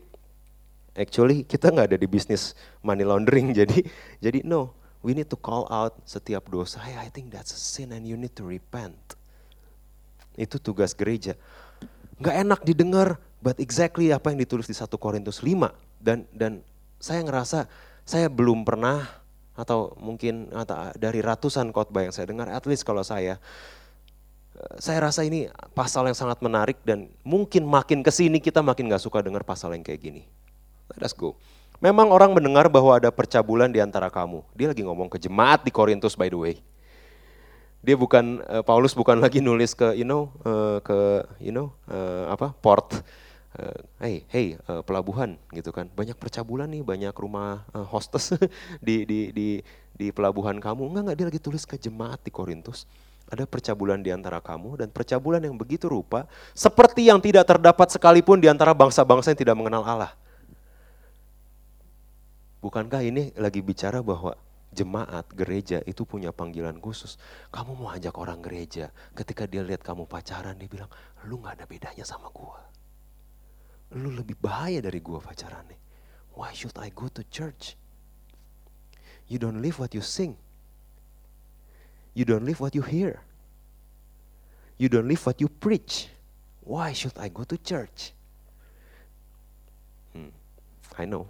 [0.98, 3.54] actually kita nggak ada di bisnis money laundering.
[3.62, 3.86] Jadi
[4.18, 6.80] jadi no, we need to call out setiap dosa.
[6.80, 8.96] Hey, I think that's a sin and you need to repent.
[10.34, 11.36] Itu tugas gereja.
[12.16, 15.68] Nggak enak didengar, but exactly apa yang ditulis di 1 Korintus 5
[16.00, 16.64] dan dan
[16.96, 17.68] saya ngerasa
[18.08, 19.04] saya belum pernah
[19.54, 23.36] atau mungkin atau dari ratusan khotbah yang saya dengar, at least kalau saya
[24.78, 29.02] saya rasa ini pasal yang sangat menarik dan mungkin makin ke sini kita makin gak
[29.02, 30.22] suka dengar pasal yang kayak gini.
[30.94, 31.34] Let us go.
[31.82, 34.42] Memang orang mendengar bahwa ada percabulan di antara kamu.
[34.54, 36.54] Dia lagi ngomong ke jemaat di Korintus by the way.
[37.84, 40.96] Dia bukan uh, Paulus bukan lagi nulis ke you know uh, ke
[41.42, 42.96] you know uh, apa port
[43.60, 45.90] uh, hey hey uh, pelabuhan gitu kan.
[45.92, 48.32] Banyak percabulan nih, banyak rumah uh, hostess
[48.86, 49.48] di di di
[49.92, 50.88] di pelabuhan kamu.
[50.88, 52.88] Enggak enggak dia lagi tulis ke jemaat di Korintus
[53.24, 58.36] ada percabulan di antara kamu dan percabulan yang begitu rupa seperti yang tidak terdapat sekalipun
[58.36, 60.12] di antara bangsa-bangsa yang tidak mengenal Allah.
[62.64, 64.32] Bukankah ini lagi bicara bahwa
[64.72, 67.20] jemaat gereja itu punya panggilan khusus.
[67.52, 70.88] Kamu mau ajak orang gereja, ketika dia lihat kamu pacaran dia bilang,
[71.28, 72.64] "Lu nggak ada bedanya sama gua.
[73.92, 75.76] Lu lebih bahaya dari gua pacaran nih.
[76.32, 77.76] Why should I go to church?
[79.28, 80.40] You don't live what you sing.
[82.16, 83.20] You don't live what you hear.
[84.80, 86.08] You don't live what you preach.
[86.64, 88.16] Why should I go to church?
[90.16, 90.32] Hmm,
[90.96, 91.28] I know.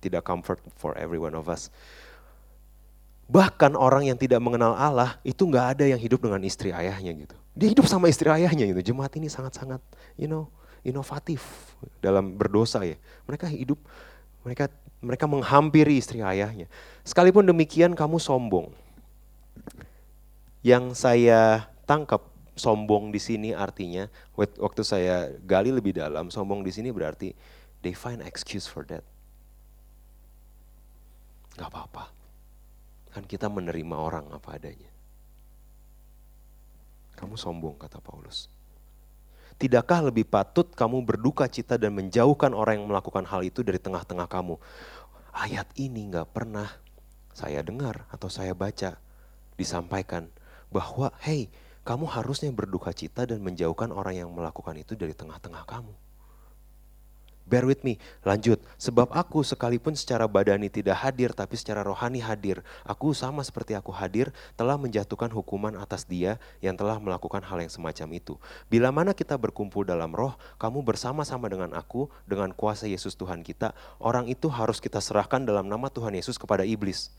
[0.00, 1.68] Tidak comfort for every one of us.
[3.30, 7.36] Bahkan orang yang tidak mengenal Allah itu nggak ada yang hidup dengan istri ayahnya gitu.
[7.54, 8.90] Dia hidup sama istri ayahnya gitu.
[8.90, 9.78] Jemaat ini sangat-sangat,
[10.18, 10.50] you know,
[10.82, 11.44] inovatif
[12.02, 12.98] dalam berdosa ya.
[13.30, 13.78] Mereka hidup,
[14.42, 14.66] mereka
[14.98, 16.66] mereka menghampiri istri ayahnya.
[17.06, 18.74] Sekalipun demikian kamu sombong
[20.60, 22.20] yang saya tangkap
[22.52, 27.32] sombong di sini artinya waktu saya gali lebih dalam sombong di sini berarti
[27.80, 29.00] they find excuse for that.
[31.58, 32.12] Gak apa-apa.
[33.10, 34.90] Kan kita menerima orang apa adanya.
[37.18, 38.46] Kamu sombong kata Paulus.
[39.60, 44.24] Tidakkah lebih patut kamu berduka cita dan menjauhkan orang yang melakukan hal itu dari tengah-tengah
[44.24, 44.56] kamu?
[45.36, 46.70] Ayat ini gak pernah
[47.36, 48.96] saya dengar atau saya baca
[49.60, 50.32] disampaikan
[50.72, 51.52] bahwa hey,
[51.84, 55.92] kamu harusnya berduka cita dan menjauhkan orang yang melakukan itu dari tengah-tengah kamu.
[57.50, 58.62] Bear with me, lanjut.
[58.78, 62.62] Sebab aku sekalipun secara badani tidak hadir tapi secara rohani hadir.
[62.86, 67.72] Aku sama seperti aku hadir telah menjatuhkan hukuman atas dia yang telah melakukan hal yang
[67.72, 68.38] semacam itu.
[68.70, 73.74] Bila mana kita berkumpul dalam roh, kamu bersama-sama dengan aku, dengan kuasa Yesus Tuhan kita,
[73.98, 77.10] orang itu harus kita serahkan dalam nama Tuhan Yesus kepada iblis.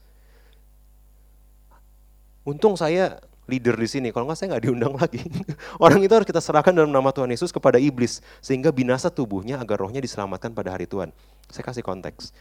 [2.47, 3.19] Untung saya
[3.51, 4.07] leader di sini.
[4.15, 5.19] Kalau nggak saya nggak diundang lagi.
[5.83, 9.83] Orang itu harus kita serahkan dalam nama Tuhan Yesus kepada iblis sehingga binasa tubuhnya agar
[9.83, 11.11] rohnya diselamatkan pada hari Tuhan.
[11.51, 12.31] Saya kasih konteks.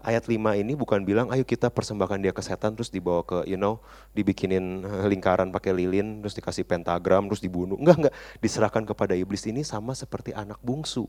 [0.00, 3.56] Ayat 5 ini bukan bilang ayo kita persembahkan dia ke setan terus dibawa ke you
[3.56, 3.80] know
[4.12, 7.76] dibikinin eh, lingkaran pakai lilin terus dikasih pentagram terus dibunuh.
[7.76, 11.04] Enggak enggak, diserahkan kepada iblis ini sama seperti anak bungsu.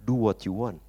[0.00, 0.80] Do what you want.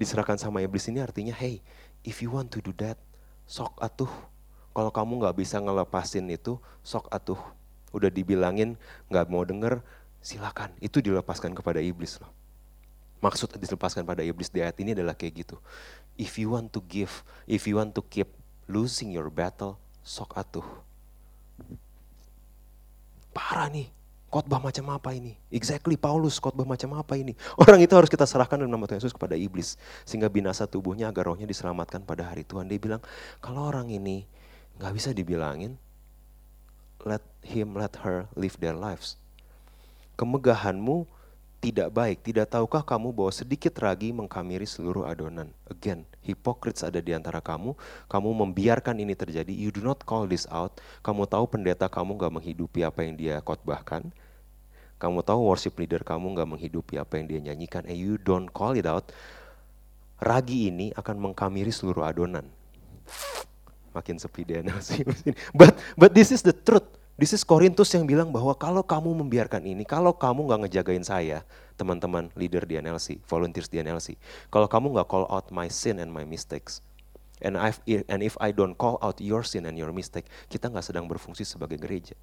[0.00, 1.60] Diserahkan sama iblis ini artinya hey,
[2.04, 2.96] if you want to do that,
[3.44, 4.08] sok atuh
[4.70, 6.56] kalau kamu nggak bisa ngelepasin itu,
[6.86, 7.40] sok atuh.
[7.90, 8.78] Udah dibilangin
[9.10, 9.82] nggak mau denger,
[10.22, 10.70] silakan.
[10.78, 12.30] Itu dilepaskan kepada iblis loh.
[13.20, 15.56] Maksud dilepaskan pada iblis di ayat ini adalah kayak gitu.
[16.16, 17.12] If you want to give,
[17.44, 18.32] if you want to keep
[18.64, 20.64] losing your battle, sok atuh.
[23.36, 23.92] Parah nih,
[24.32, 25.36] khotbah macam apa ini?
[25.52, 27.36] Exactly Paulus khotbah macam apa ini?
[27.62, 29.76] Orang itu harus kita serahkan dalam nama Tuhan Yesus kepada iblis
[30.08, 32.70] sehingga binasa tubuhnya agar rohnya diselamatkan pada hari Tuhan.
[32.70, 33.02] Dia bilang
[33.44, 34.24] kalau orang ini
[34.80, 35.76] nggak bisa dibilangin.
[37.04, 39.20] Let him let her live their lives.
[40.16, 41.04] Kemegahanmu
[41.60, 42.24] tidak baik.
[42.24, 45.52] Tidak tahukah kamu bahwa sedikit ragi mengkamiri seluruh adonan?
[45.68, 47.76] Again hypocrites ada di antara kamu.
[48.08, 49.52] Kamu membiarkan ini terjadi.
[49.52, 50.80] You do not call this out.
[51.04, 54.08] Kamu tahu pendeta kamu nggak menghidupi apa yang dia khotbahkan.
[54.96, 57.84] Kamu tahu worship leader kamu nggak menghidupi apa yang dia nyanyikan.
[57.84, 59.12] And you don't call it out.
[60.20, 62.48] Ragi ini akan mengkamiri seluruh adonan
[63.90, 65.02] makin sepi di NLC.
[65.54, 66.86] but but this is the truth.
[67.20, 71.44] This is Korintus yang bilang bahwa kalau kamu membiarkan ini, kalau kamu nggak ngejagain saya,
[71.76, 74.16] teman-teman leader di NLC, volunteers di NLC,
[74.48, 76.80] kalau kamu nggak call out my sin and my mistakes,
[77.44, 80.80] and if and if I don't call out your sin and your mistake, kita nggak
[80.80, 82.16] sedang berfungsi sebagai gereja.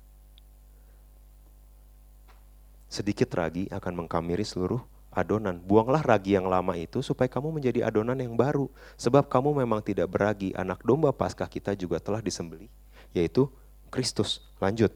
[2.89, 4.81] Sedikit ragi akan mengkamiri seluruh
[5.17, 5.57] adonan.
[5.65, 8.69] Buanglah ragi yang lama itu supaya kamu menjadi adonan yang baru.
[9.01, 12.69] Sebab kamu memang tidak beragi, anak domba paskah kita juga telah disembeli,
[13.17, 13.49] yaitu
[13.89, 14.45] Kristus.
[14.61, 14.93] Lanjut.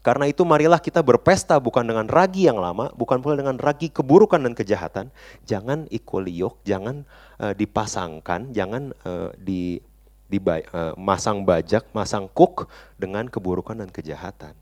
[0.00, 4.40] Karena itu marilah kita berpesta bukan dengan ragi yang lama, bukan pula dengan ragi keburukan
[4.40, 5.12] dan kejahatan.
[5.44, 7.04] Jangan yoke, jangan
[7.36, 9.76] uh, dipasangkan, jangan uh, di,
[10.24, 12.64] di uh, masang bajak, masang kuk
[12.96, 14.56] dengan keburukan dan kejahatan.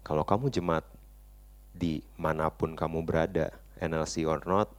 [0.00, 0.88] Kalau kamu jemaat
[1.72, 3.50] di mana pun kamu berada,
[3.80, 4.70] NLC or not,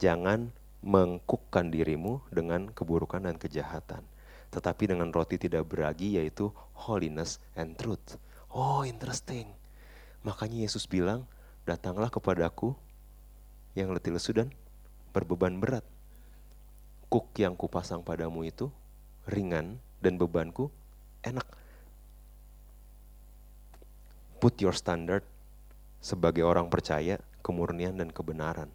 [0.00, 0.50] jangan
[0.84, 4.04] mengkukkan dirimu dengan keburukan dan kejahatan.
[4.52, 8.20] Tetapi dengan roti tidak beragi yaitu holiness and truth.
[8.52, 9.48] Oh interesting.
[10.24, 11.26] Makanya Yesus bilang,
[11.64, 12.76] datanglah kepadaku
[13.74, 14.52] yang letih lesu dan
[15.10, 15.82] berbeban berat.
[17.10, 18.70] Kuk yang kupasang padamu itu
[19.26, 20.70] ringan dan bebanku
[21.24, 21.46] enak.
[24.38, 25.24] Put your standard
[26.04, 28.68] sebagai orang percaya, kemurnian dan kebenaran.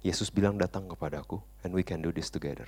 [0.00, 2.64] Yesus bilang datang kepadaku and we can do this together.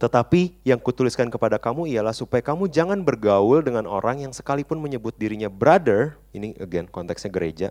[0.00, 5.16] Tetapi yang kutuliskan kepada kamu ialah supaya kamu jangan bergaul dengan orang yang sekalipun menyebut
[5.16, 7.68] dirinya brother, ini again konteksnya gereja,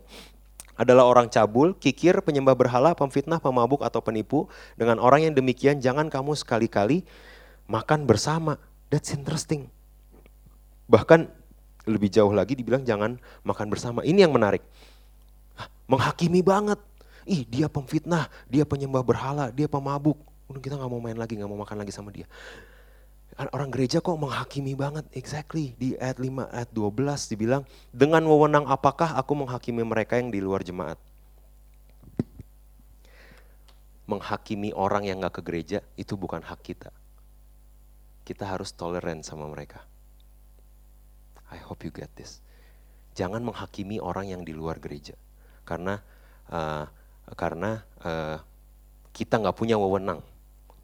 [0.78, 4.47] adalah orang cabul, kikir, penyembah berhala, pemfitnah, pemabuk atau penipu.
[4.78, 7.03] Dengan orang yang demikian jangan kamu sekali-kali
[7.67, 8.61] makan bersama.
[8.93, 9.67] That's interesting.
[10.88, 11.39] Bahkan
[11.88, 13.16] lebih jauh lagi dibilang jangan
[13.46, 14.04] makan bersama.
[14.04, 14.64] Ini yang menarik.
[15.88, 16.80] Menghakimi banget.
[17.30, 20.18] Ih dia pemfitnah, dia penyembah berhala, dia pemabuk.
[20.50, 22.26] Udah kita nggak mau main lagi, nggak mau makan lagi sama dia.
[23.40, 25.72] Orang gereja kok menghakimi banget, exactly.
[25.80, 27.64] Di ayat 5, ayat 12 dibilang,
[27.96, 31.00] dengan wewenang apakah aku menghakimi mereka yang di luar jemaat?
[34.10, 36.92] Menghakimi orang yang nggak ke gereja, itu bukan hak kita.
[38.28, 39.89] Kita harus toleran sama mereka.
[41.50, 42.41] I hope you get this.
[43.18, 45.18] Jangan menghakimi orang yang di luar gereja.
[45.66, 46.00] Karena
[46.50, 46.86] uh,
[47.34, 48.38] karena uh,
[49.14, 50.22] kita nggak punya wewenang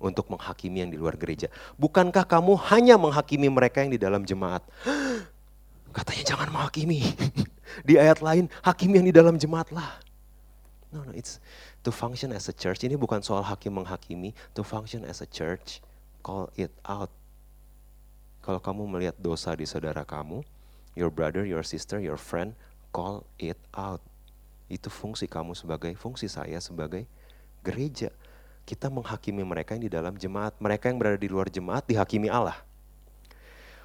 [0.02, 1.48] untuk menghakimi yang di luar gereja.
[1.80, 4.62] Bukankah kamu hanya menghakimi mereka yang di dalam jemaat?
[5.96, 7.00] Katanya jangan menghakimi.
[7.88, 10.00] di ayat lain, hakim yang di dalam jemaat lah.
[10.92, 11.40] No, no, it's
[11.84, 12.84] to function as a church.
[12.84, 14.36] Ini bukan soal hakim menghakimi.
[14.56, 15.80] To function as a church,
[16.24, 17.12] call it out.
[18.44, 20.46] Kalau kamu melihat dosa di saudara kamu,
[20.96, 22.56] your brother, your sister, your friend,
[22.96, 24.02] call it out.
[24.72, 27.06] Itu fungsi kamu sebagai, fungsi saya sebagai
[27.62, 28.10] gereja
[28.66, 30.58] kita menghakimi mereka yang di dalam jemaat.
[30.58, 32.58] Mereka yang berada di luar jemaat dihakimi Allah.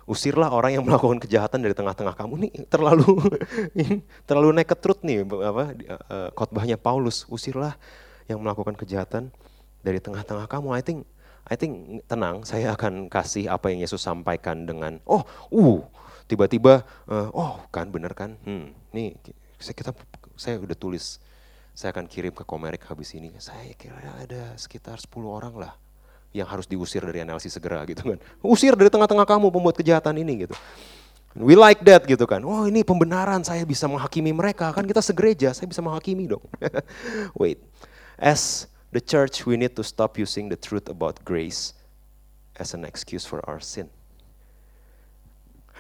[0.09, 3.15] Usirlah orang yang melakukan kejahatan dari tengah-tengah kamu nih terlalu
[4.29, 5.77] terlalu naked truth nih apa
[6.09, 7.29] uh, khotbahnya Paulus.
[7.29, 7.77] Usirlah
[8.27, 9.29] yang melakukan kejahatan
[9.85, 10.75] dari tengah-tengah kamu.
[10.75, 11.05] I think
[11.47, 15.79] I think tenang, saya akan kasih apa yang Yesus sampaikan dengan oh, uh,
[16.31, 18.39] tiba-tiba uh, oh kan bener kan.
[18.47, 19.19] Hmm, nih
[19.59, 19.91] kita
[20.39, 21.19] saya udah tulis
[21.75, 23.35] saya akan kirim ke Komerik habis ini.
[23.43, 25.73] Saya kira ada sekitar 10 orang lah
[26.31, 28.19] yang harus diusir dari analisis segera gitu kan.
[28.47, 30.55] Usir dari tengah-tengah kamu pembuat kejahatan ini gitu.
[31.35, 32.43] We like that gitu kan.
[32.43, 34.75] Oh ini pembenaran saya bisa menghakimi mereka.
[34.75, 36.43] Kan kita segereja, saya bisa menghakimi dong.
[37.41, 37.63] Wait.
[38.19, 41.73] As the church we need to stop using the truth about grace
[42.59, 43.87] as an excuse for our sin.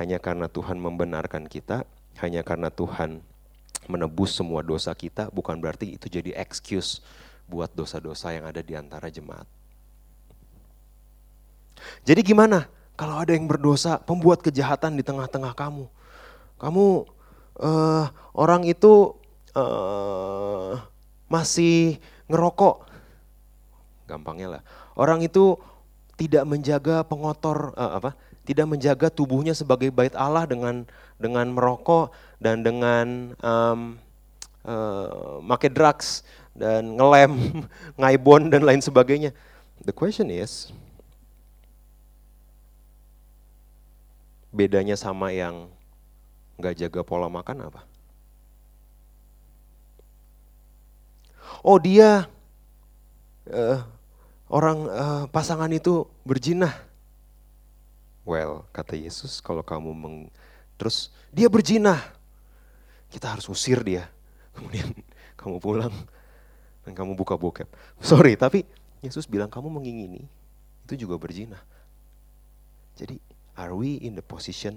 [0.00, 1.84] Hanya karena Tuhan membenarkan kita,
[2.24, 3.20] hanya karena Tuhan
[3.84, 7.04] menebus semua dosa kita bukan berarti itu jadi excuse
[7.44, 9.44] buat dosa-dosa yang ada di antara jemaat.
[12.08, 12.64] Jadi gimana
[12.96, 15.88] kalau ada yang berdosa, pembuat kejahatan di tengah-tengah kamu?
[16.60, 16.84] Kamu
[17.60, 18.04] uh,
[18.36, 19.16] orang itu
[19.56, 20.76] uh,
[21.32, 21.96] masih
[22.28, 22.84] ngerokok,
[24.04, 24.62] gampangnya lah.
[24.96, 25.56] Orang itu
[26.20, 28.12] tidak menjaga pengotor uh, apa?
[28.44, 30.88] Tidak menjaga tubuhnya sebagai bait Allah dengan
[31.20, 32.10] dengan merokok
[32.40, 34.00] dan dengan um,
[34.64, 36.24] uh, make drugs
[36.56, 37.64] dan ngelem,
[38.00, 39.30] ngaibon dan lain sebagainya.
[39.80, 40.72] The question is,
[44.52, 45.70] bedanya sama yang
[46.60, 47.80] nggak jaga pola makan apa?
[51.64, 52.28] Oh dia
[53.48, 53.78] uh,
[54.48, 56.89] orang uh, pasangan itu berjinah.
[58.24, 60.16] Well, kata Yesus, kalau kamu meng,
[60.76, 62.00] terus dia berjinah,
[63.10, 64.06] kita harus usir dia.
[64.52, 64.92] Kemudian
[65.40, 65.94] kamu pulang
[66.84, 67.68] dan kamu buka bokep.
[68.00, 68.64] Sorry, tapi
[69.00, 70.28] Yesus bilang kamu mengingini
[70.84, 71.58] itu juga berzina.
[72.98, 73.16] Jadi
[73.56, 74.76] are we in the position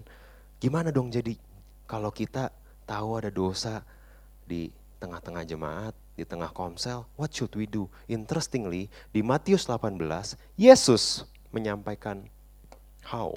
[0.64, 1.36] gimana dong jadi
[1.84, 2.48] kalau kita
[2.88, 3.84] tahu ada dosa
[4.48, 4.72] di
[5.04, 7.92] tengah-tengah jemaat, di tengah komsel, what should we do?
[8.08, 10.00] Interestingly, di Matius 18,
[10.56, 12.24] Yesus menyampaikan
[13.08, 13.36] how.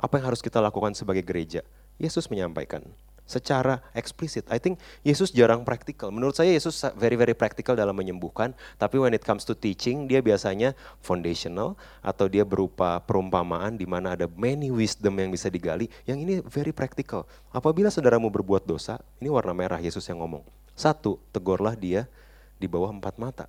[0.00, 1.60] Apa yang harus kita lakukan sebagai gereja?
[2.00, 2.80] Yesus menyampaikan
[3.30, 4.42] secara eksplisit.
[4.50, 6.10] I think Yesus jarang praktikal.
[6.10, 10.18] Menurut saya Yesus very very praktikal dalam menyembuhkan, tapi when it comes to teaching dia
[10.18, 15.86] biasanya foundational atau dia berupa perumpamaan di mana ada many wisdom yang bisa digali.
[16.02, 17.22] Yang ini very practical.
[17.54, 20.42] Apabila saudaramu berbuat dosa, ini warna merah Yesus yang ngomong.
[20.74, 22.10] Satu, tegurlah dia
[22.58, 23.46] di bawah empat mata.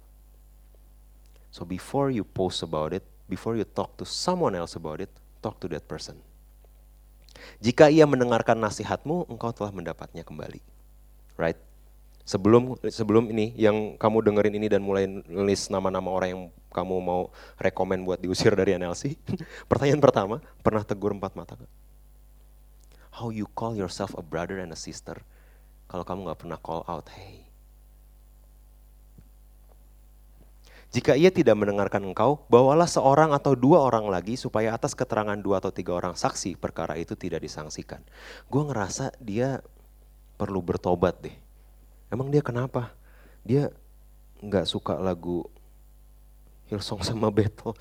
[1.50, 5.08] So before you post about it, before you talk to someone else about it,
[5.40, 6.20] talk to that person.
[7.64, 10.60] Jika ia mendengarkan nasihatmu, engkau telah mendapatnya kembali.
[11.40, 11.56] Right?
[12.28, 17.22] Sebelum sebelum ini yang kamu dengerin ini dan mulai nulis nama-nama orang yang kamu mau
[17.58, 19.18] rekomend buat diusir dari NLC,
[19.72, 21.72] pertanyaan pertama, pernah tegur empat mata gak?
[23.12, 25.24] How you call yourself a brother and a sister
[25.92, 27.51] kalau kamu gak pernah call out, hey,
[30.92, 35.64] Jika ia tidak mendengarkan engkau, bawalah seorang atau dua orang lagi supaya atas keterangan dua
[35.64, 38.04] atau tiga orang saksi perkara itu tidak disangsikan.
[38.52, 39.64] Gue ngerasa dia
[40.36, 41.36] perlu bertobat deh.
[42.12, 42.92] Emang dia kenapa?
[43.48, 43.72] Dia
[44.44, 45.48] nggak suka lagu
[46.68, 47.72] Hillsong sama Beto.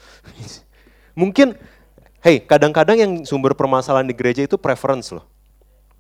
[1.21, 1.59] Mungkin,
[2.23, 5.27] hey kadang-kadang yang sumber permasalahan di gereja itu preference loh.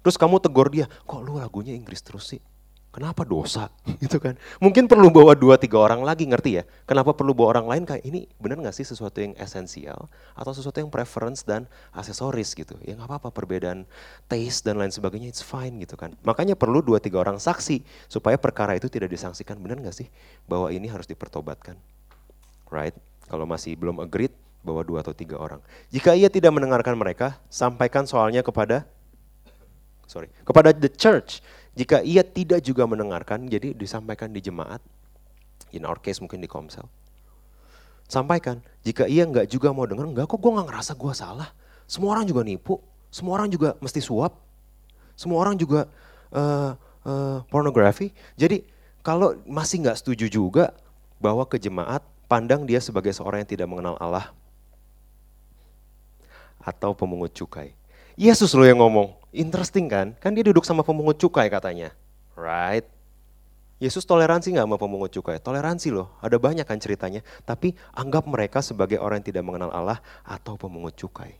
[0.06, 2.40] Terus kamu tegur dia, kok lu lagunya Inggris terus sih?
[2.90, 3.70] Kenapa dosa?
[4.02, 4.34] Gitu kan.
[4.58, 6.64] Mungkin perlu bawa dua tiga orang lagi ngerti ya.
[6.90, 10.82] Kenapa perlu bawa orang lain kayak ini benar nggak sih sesuatu yang esensial atau sesuatu
[10.82, 12.74] yang preference dan aksesoris gitu.
[12.82, 13.86] Ya nggak apa-apa perbedaan
[14.26, 16.18] taste dan lain sebagainya it's fine gitu kan.
[16.26, 19.54] Makanya perlu dua tiga orang saksi supaya perkara itu tidak disangsikan.
[19.62, 20.10] Benar nggak sih
[20.50, 21.78] bahwa ini harus dipertobatkan?
[22.74, 22.94] Right?
[23.30, 24.34] Kalau masih belum agreed
[24.66, 25.62] bawa dua atau tiga orang.
[25.94, 28.82] Jika ia tidak mendengarkan mereka, sampaikan soalnya kepada
[30.10, 31.38] sorry kepada the church
[31.80, 34.84] jika ia tidak juga mendengarkan, jadi disampaikan di jemaat,
[35.72, 36.84] in our case mungkin di komsel.
[38.04, 41.48] Sampaikan, jika ia nggak juga mau dengar, enggak kok gue nggak ngerasa gue salah.
[41.88, 44.36] Semua orang juga nipu, semua orang juga mesti suap,
[45.16, 45.88] semua orang juga
[46.36, 46.76] uh,
[47.08, 48.12] uh, pornografi.
[48.36, 48.60] Jadi
[49.00, 50.76] kalau masih nggak setuju juga
[51.16, 54.28] bahwa ke jemaat, pandang dia sebagai seorang yang tidak mengenal Allah
[56.60, 57.72] atau pemungut cukai.
[58.18, 60.18] Yesus loh yang ngomong, Interesting kan?
[60.18, 61.94] Kan dia duduk sama pemungut cukai katanya.
[62.34, 62.82] Right?
[63.80, 65.38] Yesus toleransi nggak sama pemungut cukai?
[65.38, 67.22] Toleransi loh, ada banyak kan ceritanya.
[67.46, 71.38] Tapi anggap mereka sebagai orang yang tidak mengenal Allah atau pemungut cukai.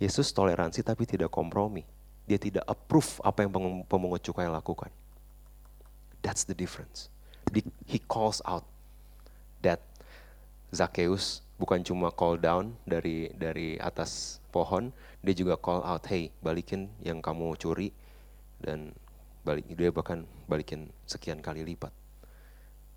[0.00, 1.84] Yesus toleransi tapi tidak kompromi.
[2.24, 3.52] Dia tidak approve apa yang
[3.84, 4.90] pemungut cukai lakukan.
[6.24, 7.12] That's the difference.
[7.84, 8.64] He calls out
[9.60, 9.84] that
[10.74, 14.90] Zacchaeus bukan cuma call down dari dari atas pohon,
[15.22, 17.94] dia juga call out, hey balikin yang kamu curi
[18.58, 18.90] dan
[19.46, 21.94] balik dia bahkan balikin sekian kali lipat.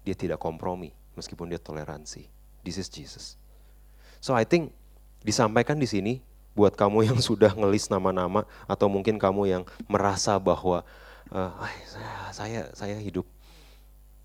[0.02, 2.26] Dia tidak kompromi meskipun dia toleransi.
[2.66, 3.38] This is Jesus.
[4.18, 4.74] So I think
[5.22, 6.20] disampaikan di sini
[6.58, 10.82] buat kamu yang sudah ngelis nama-nama atau mungkin kamu yang merasa bahwa
[11.30, 11.54] uh,
[11.86, 13.30] saya, saya saya hidup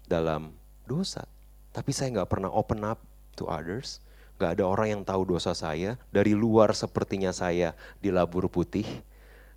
[0.08, 0.56] dalam
[0.88, 1.28] dosa,
[1.70, 4.02] tapi saya nggak pernah open up to others
[4.42, 5.94] Gak ada orang yang tahu dosa saya.
[6.10, 8.82] Dari luar sepertinya saya di labur putih.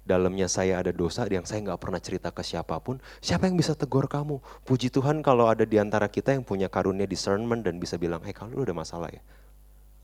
[0.05, 3.01] Dalamnya saya ada dosa yang saya nggak pernah cerita ke siapa pun.
[3.17, 4.37] Siapa yang bisa tegur kamu?
[4.61, 8.29] Puji Tuhan kalau ada di antara kita yang punya karunia discernment dan bisa bilang, hey
[8.29, 9.25] kalau lu ada masalah ya,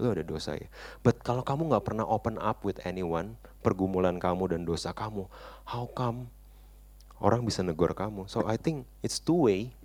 [0.01, 0.65] lu ada dosa ya.
[1.05, 5.29] But kalau kamu nggak pernah open up with anyone, pergumulan kamu dan dosa kamu,
[5.69, 6.33] how come
[7.21, 8.25] orang bisa negur kamu?
[8.25, 9.77] So I think it's two way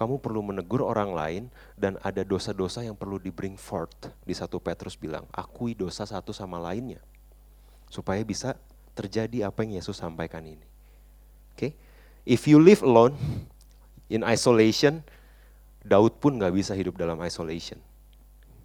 [0.00, 1.42] kamu perlu menegur orang lain
[1.76, 4.08] dan ada dosa-dosa yang perlu di bring forth.
[4.24, 7.04] Di satu Petrus bilang, akui dosa satu sama lainnya.
[7.92, 8.56] Supaya bisa
[8.96, 10.64] terjadi apa yang Yesus sampaikan ini.
[11.52, 11.72] Oke, okay?
[12.24, 13.12] if you live alone
[14.08, 15.04] in isolation,
[15.84, 17.76] Daud pun gak bisa hidup dalam isolation.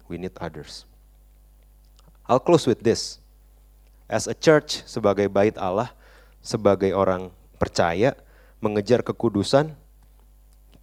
[0.08, 0.88] We need others.
[2.24, 3.20] I'll close with this.
[4.08, 5.92] As a church, sebagai bait Allah,
[6.40, 7.28] sebagai orang
[7.60, 8.16] percaya,
[8.64, 9.76] mengejar kekudusan,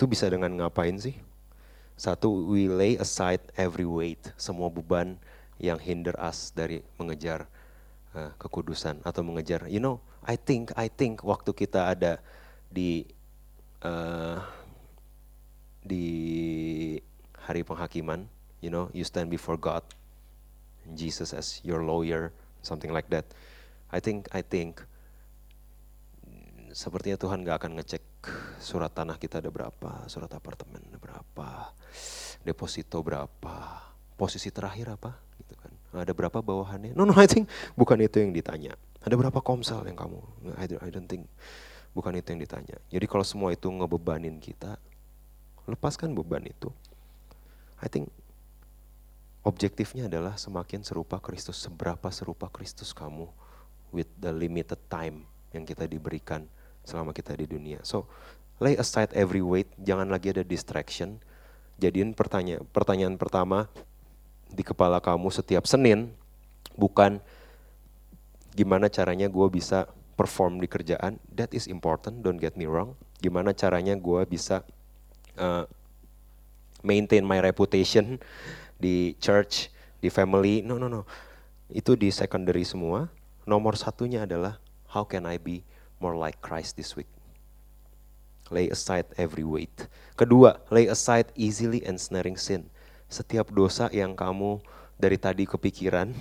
[0.03, 1.15] itu bisa dengan ngapain sih?
[1.95, 5.15] Satu, we lay aside every weight, semua beban
[5.63, 7.47] yang hinder us dari mengejar
[8.11, 9.63] uh, kekudusan atau mengejar.
[9.71, 12.19] You know, I think, I think waktu kita ada
[12.67, 13.07] di
[13.79, 14.43] uh,
[15.79, 16.03] di
[17.39, 18.27] hari penghakiman,
[18.59, 19.87] you know, you stand before God,
[20.99, 23.23] Jesus as your lawyer, something like that.
[23.87, 24.83] I think, I think
[26.75, 28.02] sepertinya Tuhan gak akan ngecek
[28.59, 31.71] surat tanah kita ada berapa, surat apartemen ada berapa,
[32.43, 33.55] deposito berapa,
[34.15, 35.71] posisi terakhir apa, gitu kan.
[35.93, 36.95] Ada berapa bawahannya?
[36.95, 38.73] No, no, I think bukan itu yang ditanya.
[39.03, 40.19] Ada berapa komsel yang kamu?
[40.55, 41.27] I don't, I don't think
[41.91, 42.77] bukan itu yang ditanya.
[42.89, 44.79] Jadi kalau semua itu ngebebanin kita,
[45.67, 46.71] lepaskan beban itu.
[47.83, 48.07] I think
[49.43, 53.27] objektifnya adalah semakin serupa Kristus, seberapa serupa Kristus kamu
[53.91, 56.47] with the limited time yang kita diberikan
[56.83, 57.79] selama kita di dunia.
[57.83, 58.05] So,
[58.59, 61.19] lay aside every weight, jangan lagi ada distraction.
[61.81, 63.67] Jadiin pertanyaan pertanyaan pertama
[64.53, 66.13] di kepala kamu setiap Senin
[66.77, 67.17] bukan
[68.53, 71.17] gimana caranya gue bisa perform di kerjaan.
[71.33, 72.93] That is important, don't get me wrong.
[73.17, 74.61] Gimana caranya gue bisa
[75.41, 75.65] uh,
[76.85, 78.21] maintain my reputation
[78.77, 80.61] di church, di family.
[80.61, 81.09] No, no, no.
[81.73, 83.09] Itu di secondary semua.
[83.49, 84.61] Nomor satunya adalah
[84.93, 85.65] how can I be
[86.03, 87.07] more like Christ this week.
[88.51, 89.87] Lay aside every weight.
[90.19, 92.67] Kedua, lay aside easily ensnaring sin.
[93.07, 94.59] Setiap dosa yang kamu
[94.99, 96.11] dari tadi kepikiran,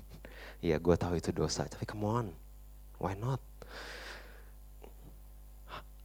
[0.60, 2.26] ya gue tahu itu dosa, tapi come on,
[3.00, 3.40] why not?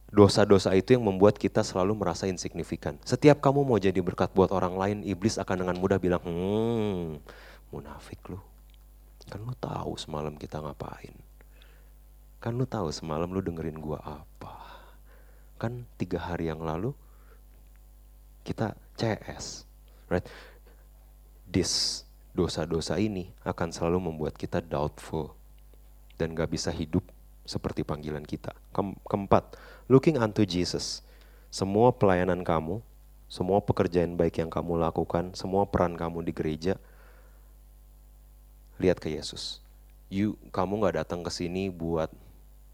[0.08, 2.96] Dosa-dosa itu yang membuat kita selalu merasa insignifikan.
[3.04, 7.20] Setiap kamu mau jadi berkat buat orang lain, iblis akan dengan mudah bilang, hmm,
[7.68, 8.40] munafik lu.
[9.28, 11.27] Kan lu tahu semalam kita ngapain.
[12.38, 14.54] Kan lu tahu semalam lu dengerin gua apa.
[15.58, 16.94] Kan tiga hari yang lalu
[18.46, 19.66] kita CS.
[20.06, 20.24] Right?
[21.44, 22.04] This
[22.38, 25.34] dosa-dosa ini akan selalu membuat kita doubtful
[26.14, 27.02] dan gak bisa hidup
[27.42, 28.54] seperti panggilan kita.
[29.08, 29.58] keempat,
[29.90, 31.02] looking unto Jesus.
[31.48, 32.84] Semua pelayanan kamu,
[33.26, 36.76] semua pekerjaan baik yang kamu lakukan, semua peran kamu di gereja,
[38.76, 39.64] lihat ke Yesus.
[40.12, 42.12] You, kamu nggak datang ke sini buat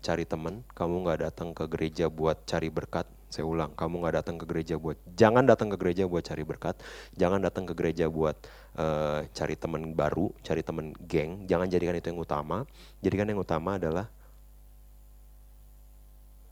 [0.04, 3.08] cari teman, kamu nggak datang ke gereja buat cari berkat.
[3.32, 6.76] Saya ulang, kamu nggak datang ke gereja buat, jangan datang ke gereja buat cari berkat,
[7.18, 8.36] jangan datang ke gereja buat
[8.78, 12.68] uh, cari teman baru, cari teman geng, jangan jadikan itu yang utama.
[13.02, 14.06] Jadikan yang utama adalah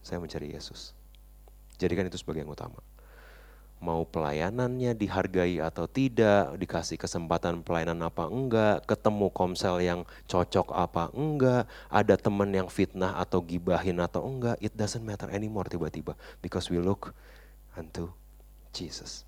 [0.03, 0.90] saya mencari Yesus.
[1.78, 2.82] Jadikan itu sebagai yang utama.
[3.83, 11.11] Mau pelayanannya dihargai atau tidak, dikasih kesempatan pelayanan apa enggak, ketemu komsel yang cocok apa
[11.11, 16.14] enggak, ada teman yang fitnah atau gibahin atau enggak, it doesn't matter anymore tiba-tiba.
[16.39, 17.11] Because we look
[17.74, 18.14] unto
[18.70, 19.26] Jesus.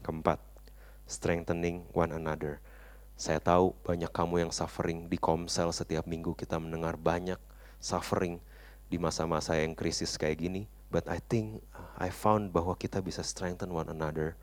[0.00, 0.40] Keempat,
[1.04, 2.64] strengthening one another.
[3.20, 7.36] Saya tahu banyak kamu yang suffering di komsel setiap minggu kita mendengar banyak
[7.76, 8.40] suffering
[8.88, 10.79] di masa-masa yang krisis kayak gini.
[10.90, 11.62] But I think
[11.96, 14.34] I found bahwa kita bisa strengthen one another.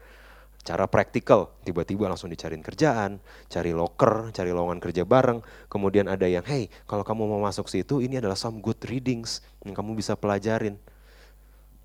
[0.64, 5.40] Cara praktikal, tiba-tiba langsung dicariin kerjaan, cari locker, cari lowongan kerja bareng.
[5.72, 9.76] Kemudian ada yang, hey kalau kamu mau masuk situ, ini adalah some good readings yang
[9.76, 10.76] kamu bisa pelajarin.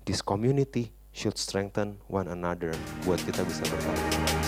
[0.03, 2.75] This community should strengthen one another
[3.07, 4.42] buat kita bisa berkembang.